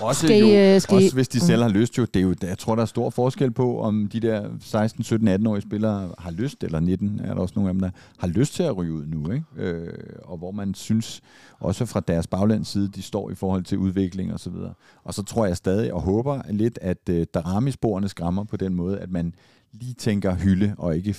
[0.00, 2.04] Også, Skal I, jo, øh, skal også hvis de selv har lyst jo.
[2.04, 5.28] Det er jo, jeg tror, der er stor forskel på, om de der 16, 17,
[5.28, 8.54] 18-årige spillere har lyst, eller 19 er der også nogle af dem, der har lyst
[8.54, 9.32] til at ryge ud nu.
[9.32, 9.44] Ikke?
[9.56, 9.92] Øh,
[10.22, 11.20] og hvor man synes,
[11.60, 14.74] også fra deres baglands side, de står i forhold til udvikling og så videre.
[15.04, 18.98] Og så tror jeg stadig og håber lidt, at øh, Darami-sporene skræmmer på den måde,
[18.98, 19.34] at man
[19.72, 21.14] lige tænker hylde, og ikke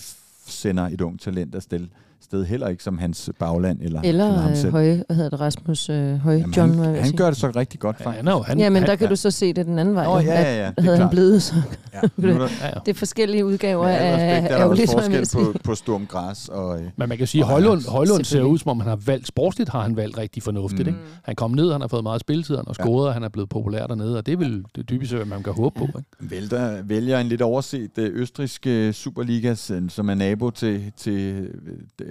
[0.52, 1.90] sender et ung talent afsted.
[2.24, 4.72] Sted heller ikke som hans bagland eller, eller ham Eller øh, selv.
[4.72, 7.38] Høje, hvad hedder det, Rasmus øh, Høje, Jamen, John, hvad han, vil han gør det
[7.38, 8.28] så rigtig godt, Ja, faktisk.
[8.28, 9.96] er jo, han, Ja, men han, der kan ja, du så se det den anden
[9.96, 10.06] vej.
[10.06, 10.20] Nå, jo.
[10.20, 11.12] ja, ja, ja, det er havde han klart.
[11.12, 11.56] blevet så?
[11.94, 12.40] Ja, Ja, ja.
[12.86, 14.90] Det er forskellige udgaver al af respekt, der er også vil
[15.24, 16.78] forskel på, på Sturm Græs og...
[16.82, 17.88] Øh, Men man kan sige, Og at Højlund.
[17.90, 20.82] Højlund ser ud, som om han har valgt, sportsligt har han valgt rigtig fornuftigt.
[20.88, 20.88] Mm.
[20.88, 21.00] Ikke?
[21.24, 22.84] Han kom ned, han har fået meget spilletid, han har Ja.
[22.84, 25.44] scoret, og han er blevet populær dernede, og det er vel det dybeste, hvad man
[25.44, 25.86] kan håbe på.
[25.86, 26.02] Ikke?
[26.20, 31.48] vælter, vælger en lidt overset øh, østrisk øh, Superliga, som som er nabo til, til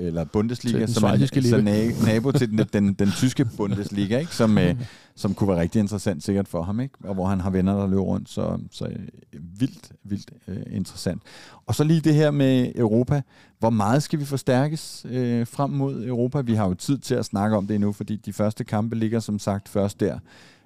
[0.07, 4.35] eller Bundesliga, som er så na, nabo til den, den, den tyske Bundesliga, ikke?
[4.35, 4.75] Som, øh,
[5.15, 6.95] som kunne være rigtig interessant sikkert for ham, ikke?
[7.05, 11.23] og hvor han har venner, der løber rundt, så, så øh, vildt, vildt øh, interessant.
[11.67, 13.23] Og så lige det her med Europa.
[13.59, 16.41] Hvor meget skal vi forstærkes øh, frem mod Europa?
[16.41, 19.21] Vi har jo tid til at snakke om det endnu, fordi de første kampe ligger
[19.21, 20.19] som sagt først der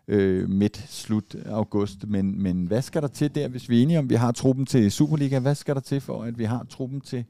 [0.08, 2.06] øh, midt, slut august.
[2.08, 4.66] Men, men hvad skal der til der, hvis vi er enige om, vi har truppen
[4.66, 5.38] til Superliga?
[5.38, 7.24] Hvad skal der til for, at vi har truppen til,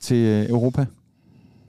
[0.00, 0.86] til øh, Europa?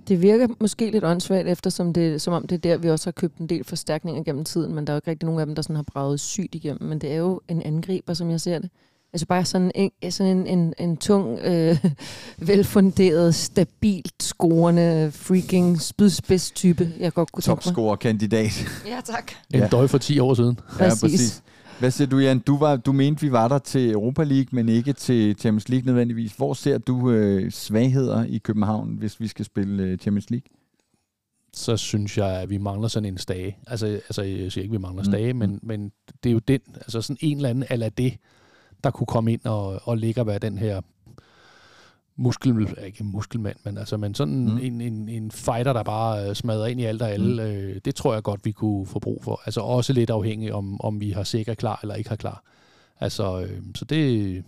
[0.08, 3.12] Det virker måske lidt åndssvagt, eftersom det, som om det er der, vi også har
[3.12, 5.56] købt en del forstærkninger gennem tiden, men der er jo ikke rigtig nogen af dem,
[5.56, 6.90] der sådan har braget sygt igennem.
[6.90, 8.70] Men det er jo en angriber, som jeg ser det.
[9.14, 11.86] Altså bare sådan en, sådan en, en, en tung, øh,
[12.48, 17.64] velfunderet, stabilt scorende, freaking spydspids-type, jeg godt kunne tænke mig.
[17.64, 18.66] Topscorer-kandidat.
[18.88, 19.32] Ja, tak.
[19.54, 19.68] En Ja.
[19.68, 20.60] døj for 10 år siden.
[20.78, 21.44] Præcis.
[21.84, 22.40] Hvad siger du, Jan?
[22.40, 25.86] Du, var, du mente, vi var der til Europa League, men ikke til Champions League
[25.86, 26.34] nødvendigvis.
[26.34, 30.48] Hvor ser du øh, svagheder i København, hvis vi skal spille øh, Champions League?
[31.54, 33.58] så synes jeg, at vi mangler sådan en stage.
[33.68, 35.12] Altså, altså jeg siger ikke, at vi mangler Mm.
[35.12, 35.92] stage, men, men
[36.24, 38.18] det er jo den, altså sådan en eller anden ala det,
[38.84, 40.82] der kunne komme ind og, og ligge og være den her
[42.16, 44.58] muskel, ikke muskelmand, men altså men sådan Mm.
[44.62, 47.50] en, en, en fighter, der bare øh, smadrer ind i alt og alle, mm.
[47.50, 49.42] øh, det tror jeg godt, vi kunne få brug for.
[49.46, 52.44] Altså også lidt afhængig om, om vi har sikker klar eller ikke har klar.
[53.00, 54.44] Altså, øh, så det,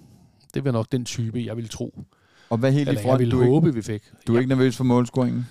[0.53, 2.03] det var nok den type, jeg ville tro.
[2.49, 3.19] Og hvad helt i Eller jeg front?
[3.19, 4.03] ville Du, håbe, ikke, vi fik.
[4.27, 4.39] du er Ja.
[4.39, 5.45] ikke nervøs for målscoringen?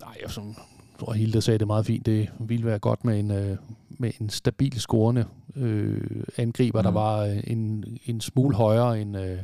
[0.00, 0.54] Nej, jeg som,
[1.00, 2.06] tror, Hilde sagde det meget fint.
[2.06, 3.56] Det ville være godt med en, øh,
[3.98, 5.24] med en stabil scorende
[5.56, 6.84] øh, angriber, mm.
[6.84, 9.38] der var øh, en, en smule højere end, øh,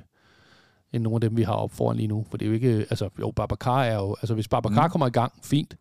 [0.92, 2.26] end nogle af dem, vi har op foran lige nu.
[2.30, 2.68] For det er jo ikke...
[2.90, 4.16] Altså, jo, Babacar er jo...
[4.22, 4.86] Altså, hvis Babacar Mm.
[4.86, 4.90] mm.
[4.90, 5.76] kommer i gang, fint.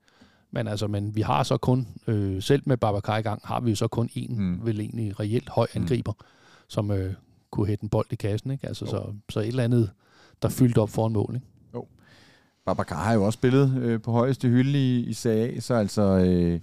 [0.51, 1.87] Men altså, men vi har så kun...
[2.07, 4.43] Øh, selv med Babacar i gang, har vi jo så kun en, Mm.
[4.43, 4.65] mm.
[4.65, 5.81] vel egentlig reelt høj Mm.
[5.81, 6.13] angriber,
[6.67, 7.13] som øh,
[7.51, 8.67] kunne hætte en bold i kassen, ikke?
[8.67, 8.91] Altså, Jo.
[8.91, 9.89] så, så et eller andet,
[10.41, 11.47] der fyldte op foran mål, ikke?
[12.69, 16.01] Babacar har jo også spillet øh, på højeste hylde i, i Serie A, så altså,
[16.01, 16.59] øh,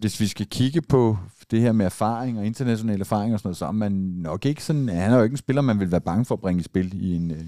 [0.00, 1.16] hvis vi skal kigge på
[1.50, 4.64] det her med erfaring og international erfaring og sådan noget, så er man nok ikke
[4.64, 6.62] sådan, han er jo ikke en spiller, man vil være bange for at bringe i
[6.62, 7.40] spil i en, øh,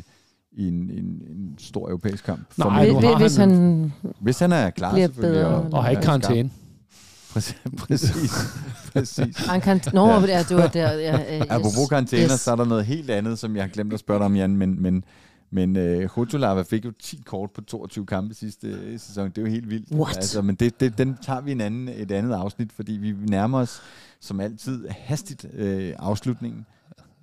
[0.53, 2.41] i en, en, en stor europæisk kamp.
[2.57, 2.93] Nej, Formentlig.
[2.93, 5.41] nu Hvis, har hvis han- han Hvis han er klar, bliver selvfølgelig.
[5.43, 6.51] bedre, og, Og har ikke er karantæne.
[7.33, 7.57] Præcis.
[7.89, 8.33] Præcis.
[8.93, 9.37] præcis.
[9.37, 9.81] Han kan...
[9.93, 10.21] Nå, Ja.
[10.23, 10.93] det er, du er der.
[10.93, 11.47] Ja, yes.
[11.51, 12.41] Apropos karantæner, yes.
[12.41, 14.57] så er der noget helt andet, som jeg har glemt at spørge dig om, Jan,
[14.57, 15.05] men, men,
[15.55, 19.29] men uh, Hotulava fik jo 10 kort på 22 kampe sidste øh, sæson.
[19.31, 19.93] Det er jo helt vildt.
[19.93, 20.17] What?
[20.17, 23.59] Altså, men det, det, den tager vi en anden, et andet afsnit, fordi vi nærmer
[23.59, 23.83] os
[24.21, 26.67] som altid hastigt øh, afslutningen.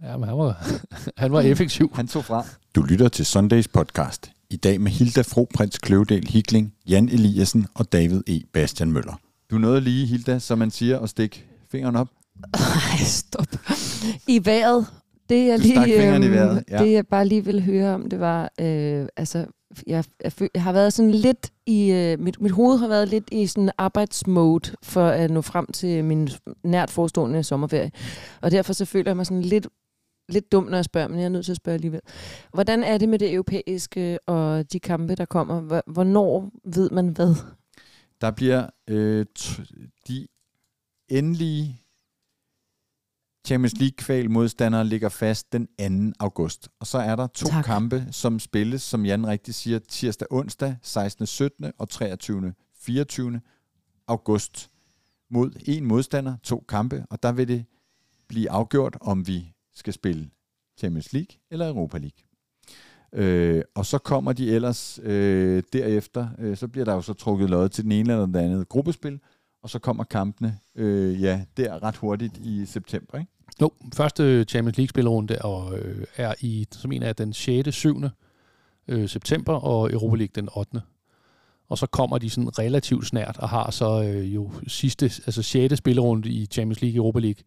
[0.04, 0.68] Ja, men han var,
[1.18, 1.92] han var effektiv.
[1.94, 2.46] Han tog fra.
[2.76, 4.32] Du lytter til Sundays podcast.
[4.50, 8.42] I dag med Hilda Fro Prins Kløvedal Hikling, Jan Eliassen og David E.
[8.54, 9.20] Bastian Møller.
[9.52, 12.08] Du nåede lige, Hilda, som man siger, at stikke fingeren op.
[12.54, 13.48] Ej, stop.
[14.28, 14.88] I vejret.
[15.30, 16.78] Det jeg lige, i øhm, vejret, ja.
[16.84, 19.46] det jeg bare lige vil høre om, det var, øh, altså,
[19.88, 23.08] jeg, jeg, føl- jeg har været sådan lidt i, øh, mit, mit hoved har været
[23.08, 26.30] lidt i sådan arbejdsmode for at nå frem til min
[26.64, 27.92] nært forestående sommerferie.
[28.42, 29.68] Og derfor så føler jeg mig sådan lidt,
[30.30, 32.02] lidt dum, når jeg spørger, men jeg er nødt til at spørge alligevel.
[32.54, 35.62] Hvordan er det med det europæiske og de kampe, der kommer?
[35.62, 37.36] Hvor- Hvornår ved man hvad?
[38.22, 39.26] Der bliver øh,
[40.08, 40.28] de
[41.10, 41.81] endelige
[43.48, 45.68] Champions League-kval modstandere ligger fast den
[46.12, 46.14] 2.
[46.20, 46.70] august.
[46.80, 47.66] Og så er der to tak.
[47.66, 51.26] Kampe, som spilles, som Jan rigtig siger, tirsdag, onsdag, 16.
[51.26, 51.72] 17.
[51.78, 52.54] og 23.
[52.76, 53.42] 24.
[54.08, 54.70] august
[55.30, 57.66] mod en modstander, to kampe, og der vil det
[58.28, 60.30] blive afgjort, om vi skal spille
[60.78, 62.20] Champions League eller Europa League.
[63.14, 67.50] Øh, og så kommer de ellers øh, derefter, øh, så bliver der jo så trukket
[67.50, 69.20] lod til den ene eller den anden gruppespil,
[69.64, 73.32] og så kommer kampene, øh, ja, der ret hurtigt i september, ikke?
[73.62, 77.76] Jo, første Champions League-spillerunde og, øh, er i, som en af den 6.
[77.76, 78.04] 7.
[78.88, 80.82] Øh, september, og Europa League den 8.
[81.70, 85.78] Og så kommer de sådan relativt snært og har så øh, jo sidste, altså 6.
[85.78, 87.44] spillerunde i Champions League, Europa League,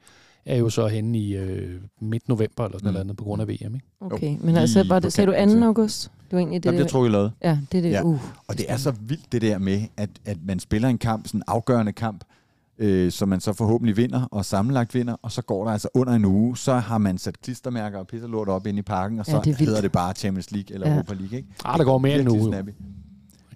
[0.47, 2.93] er jo så henne i øh, midt november eller sådan Mm.
[2.93, 3.53] noget andet på grund af VM.
[3.75, 3.81] Ikke?
[4.01, 5.39] Okay, Jo, men altså, var det, sagde du 2.
[5.39, 5.65] kanten til.
[5.67, 6.03] august?
[6.03, 6.65] Det var egentlig det.
[6.65, 7.31] Der bliver trukket lod.
[7.45, 7.91] Ja, det er det.
[7.91, 8.03] Ja.
[8.03, 11.27] Uh, Og det er så vildt det der med, at, at man spiller en kamp,
[11.27, 12.25] sådan en afgørende kamp,
[12.79, 16.13] øh, som man så forhåbentlig vinder, og sammenlagt vinder, og så går der altså under
[16.13, 19.27] en uge, så har man sat klistermærker og pisser lort op inde i parken, og
[19.27, 19.61] Ja, så det er vildt.
[19.69, 20.95] hedder det bare Champions League eller Ja.
[20.95, 21.37] Europa League.
[21.39, 21.49] Ikke?
[21.65, 22.45] Ah, der går mere end en uge.
[22.49, 22.71] snappy.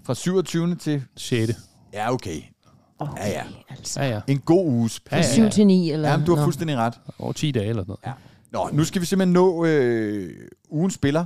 [0.03, 0.74] Fra 27.
[0.74, 1.03] til...
[1.16, 1.53] 6.
[1.93, 2.41] Ja, okay.
[2.99, 3.42] Okay, Ja, ja.
[3.68, 4.03] Altså.
[4.03, 4.20] Ja, ja.
[4.26, 5.01] En god uges.
[5.12, 5.32] Ja, ja, ja.
[5.32, 6.09] 7 til 9, eller?
[6.11, 6.46] Jamen, du har Nå.
[6.46, 7.01] fuldstændig ret.
[7.18, 8.07] Over 10 dage eller sådan noget.
[8.07, 8.12] Ja.
[8.53, 10.34] Nå, nu skal vi simpelthen nå øh,
[10.70, 11.24] ugens spiller.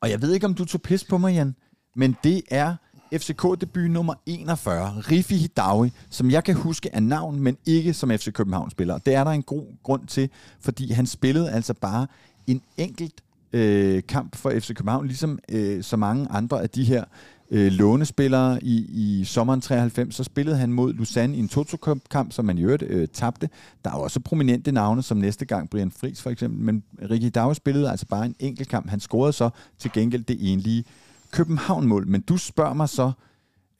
[0.00, 1.54] Og jeg ved ikke, om du tog pis på mig, Jan,
[1.96, 2.74] men det er
[3.12, 8.32] FCK-debut nummer 41, Rifi Hidawi, som jeg kan huske af navn, men ikke som FC
[8.32, 8.98] København-spiller.
[8.98, 12.06] Det er der en god grund til, fordi han spillede altså bare
[12.46, 13.20] en enkelt
[13.52, 17.04] øh, kamp for FC København, ligesom øh, så mange andre af de her
[17.50, 22.44] øh, lånespillere i, i sommeren 93, så spillede han mod Lausanne i en Toto-kamp, som
[22.44, 23.48] man i øvrigt øh, tabte.
[23.84, 27.54] Der er også prominente navne, som næste gang Brian Friis for eksempel, men Ricky Dau
[27.54, 28.90] spillede altså bare en enkelt kamp.
[28.90, 30.84] Han scorede så til gengæld det enlige
[31.30, 32.08] København-mål.
[32.08, 33.12] Men du spørger mig så,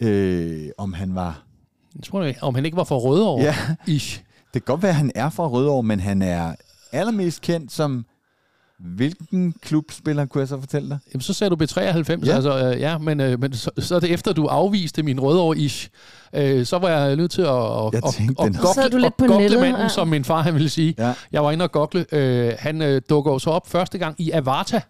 [0.00, 1.42] øh, om han var...
[1.94, 3.42] Jeg tror, ikke, om han ikke var for Rødovre.
[3.42, 3.54] Ja,
[3.86, 4.22] Ish.
[4.54, 6.54] det kan godt være, at han er fra Rødovre, men han er
[6.92, 8.04] allermest kendt som...
[8.78, 10.98] Hvilken klubspiller, kunne jeg så fortælle dig?
[11.14, 12.16] Jamen, så sagde du B93, Ja.
[12.24, 12.34] ja.
[12.34, 15.88] altså, øh, ja, men, øh, men så, så er det efter, du afviste min Rødovre-ish,
[16.32, 19.04] øh, så var jeg nødt til at, at, at, tænkte, at, sad du gokle, lidt
[19.06, 19.88] at på nettet, manden, ja.
[19.88, 20.94] som min far han ville sige.
[20.98, 21.14] Ja.
[21.32, 22.06] Jeg var inde og gokle.
[22.12, 24.80] Øh, han øh, dukker jo så op første gang i Avarta,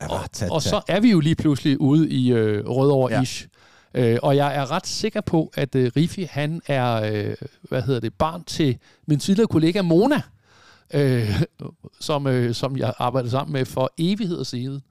[0.00, 3.46] Avarta, og så er vi jo lige pludselig ude i øh, Rødovre-ish.
[3.94, 4.10] Ja.
[4.12, 8.00] Øh, og jeg er ret sikker på, at øh, Rifi, han er, øh, hvad hedder
[8.00, 10.20] det, barn til min tidligere kollega Mona,
[10.94, 11.42] øh,
[12.00, 14.82] som, øh, som jeg arbejdede sammen med for evigheder siden.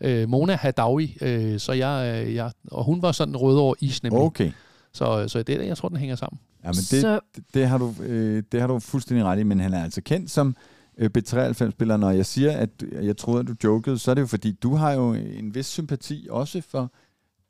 [0.00, 4.22] Øh, Mona Hadawi, øh, så jeg, øh, jeg, og hun var sådan rødovre is nemlig.
[4.22, 4.52] Okay.
[4.92, 6.40] Så, så det er det, jeg tror, den hænger sammen.
[6.64, 9.42] Ja, men det, Så- det, det, har du, øh, det har du fuldstændig ret i,
[9.42, 10.56] men han er altså kendt som
[10.98, 11.96] øh, B93-spiller.
[11.96, 12.70] Når jeg siger, at
[13.02, 15.66] jeg troede, at du jokede, så er det jo fordi, du har jo en vis
[15.66, 16.92] sympati også for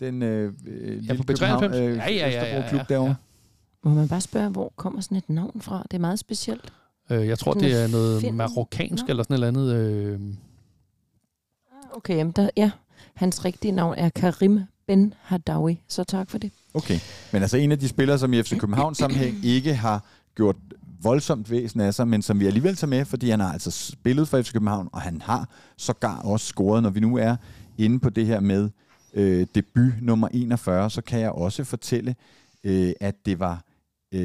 [0.01, 1.27] den øh, øh, Ja, på B93.
[1.27, 3.15] København, øh, Ja, ja, ja, ja, ja, derovre.
[3.85, 5.83] Må man bare spørge, hvor kommer sådan et navn fra?
[5.91, 6.73] Det er meget specielt.
[7.11, 9.11] Øh, jeg tror, det er noget marokkansk Nå.
[9.11, 9.75] eller sådan et eller andet.
[9.75, 10.21] Øh,
[11.93, 12.71] Okay, jamen der, ja.
[13.15, 16.53] Hans rigtige navn er Karim Ben Hadawi, så tak for det.
[16.75, 16.99] Okay.
[17.33, 20.05] Men altså en af de spillere, som i FC København sammenhæng ikke har
[20.37, 20.57] gjort
[21.03, 24.29] voldsomt væsen af sig, men som vi alligevel tager med, fordi han har altså spillet
[24.29, 27.37] for FC København, og han har sågar også scoret, når vi nu er
[27.79, 28.71] inde på det her med
[29.15, 32.15] øh, debut nummer 41, så kan jeg også fortælle,
[32.65, 33.63] øh, at det var...
[34.13, 34.21] Øh,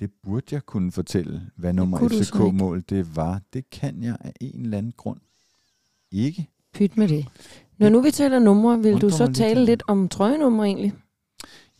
[0.00, 2.08] det burde jeg kunne fortælle, hvad nummer du.
[2.08, 3.40] FCK-mål det var.
[3.52, 5.20] Det kan jeg af en eller anden grund
[6.12, 6.48] ikke.
[6.74, 7.26] Pyt med det.
[7.78, 10.92] Når nu vi taler numre, vil du Undrer så tale lidt om trøjenumre egentlig?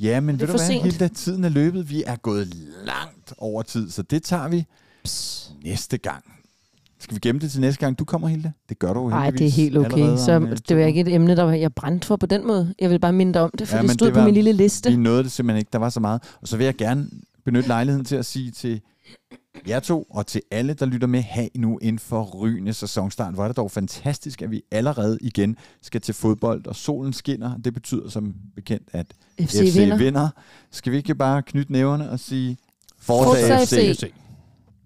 [0.01, 0.83] Ja, men Det er ved du hvad, sent.
[0.83, 1.91] hele da tiden er løbet.
[1.91, 2.47] Vi er gået
[2.85, 4.65] langt over tid, så det tager vi
[5.05, 5.53] Psst.
[5.65, 6.25] næste gang.
[6.99, 8.53] Skal vi gemme det til næste gang, du kommer, Hilde?
[8.69, 10.17] Det gør du jo Nej, det er helt okay.
[10.17, 12.47] Så om, øh, det var ikke et emne, der var jeg brændt for på den
[12.47, 12.75] måde.
[12.81, 14.35] Jeg vil bare minde dig om det, for Ja, det stod det på var- min
[14.35, 14.97] lille Vi liste.
[14.97, 15.69] nåede det simpelthen ikke.
[15.73, 16.23] Der var så meget.
[16.43, 17.11] Og så vil jeg gerne
[17.45, 18.81] benytte lejligheden til at sige til
[19.69, 23.35] jer to, og til alle, der lytter med, have nu en forrygende sæsonstart.
[23.35, 27.57] Hvor er det dog fantastisk, at vi allerede igen skal til fodbold, og solen skinner.
[27.59, 29.07] Det betyder som bekendt, at
[29.41, 29.97] FC, FC vinder.
[29.97, 30.29] vinder.
[30.71, 32.57] Skal vi ikke bare knytte næverne og sige,
[32.99, 33.65] Forza Forza.
[33.65, 33.99] FC.
[33.99, 34.05] FC.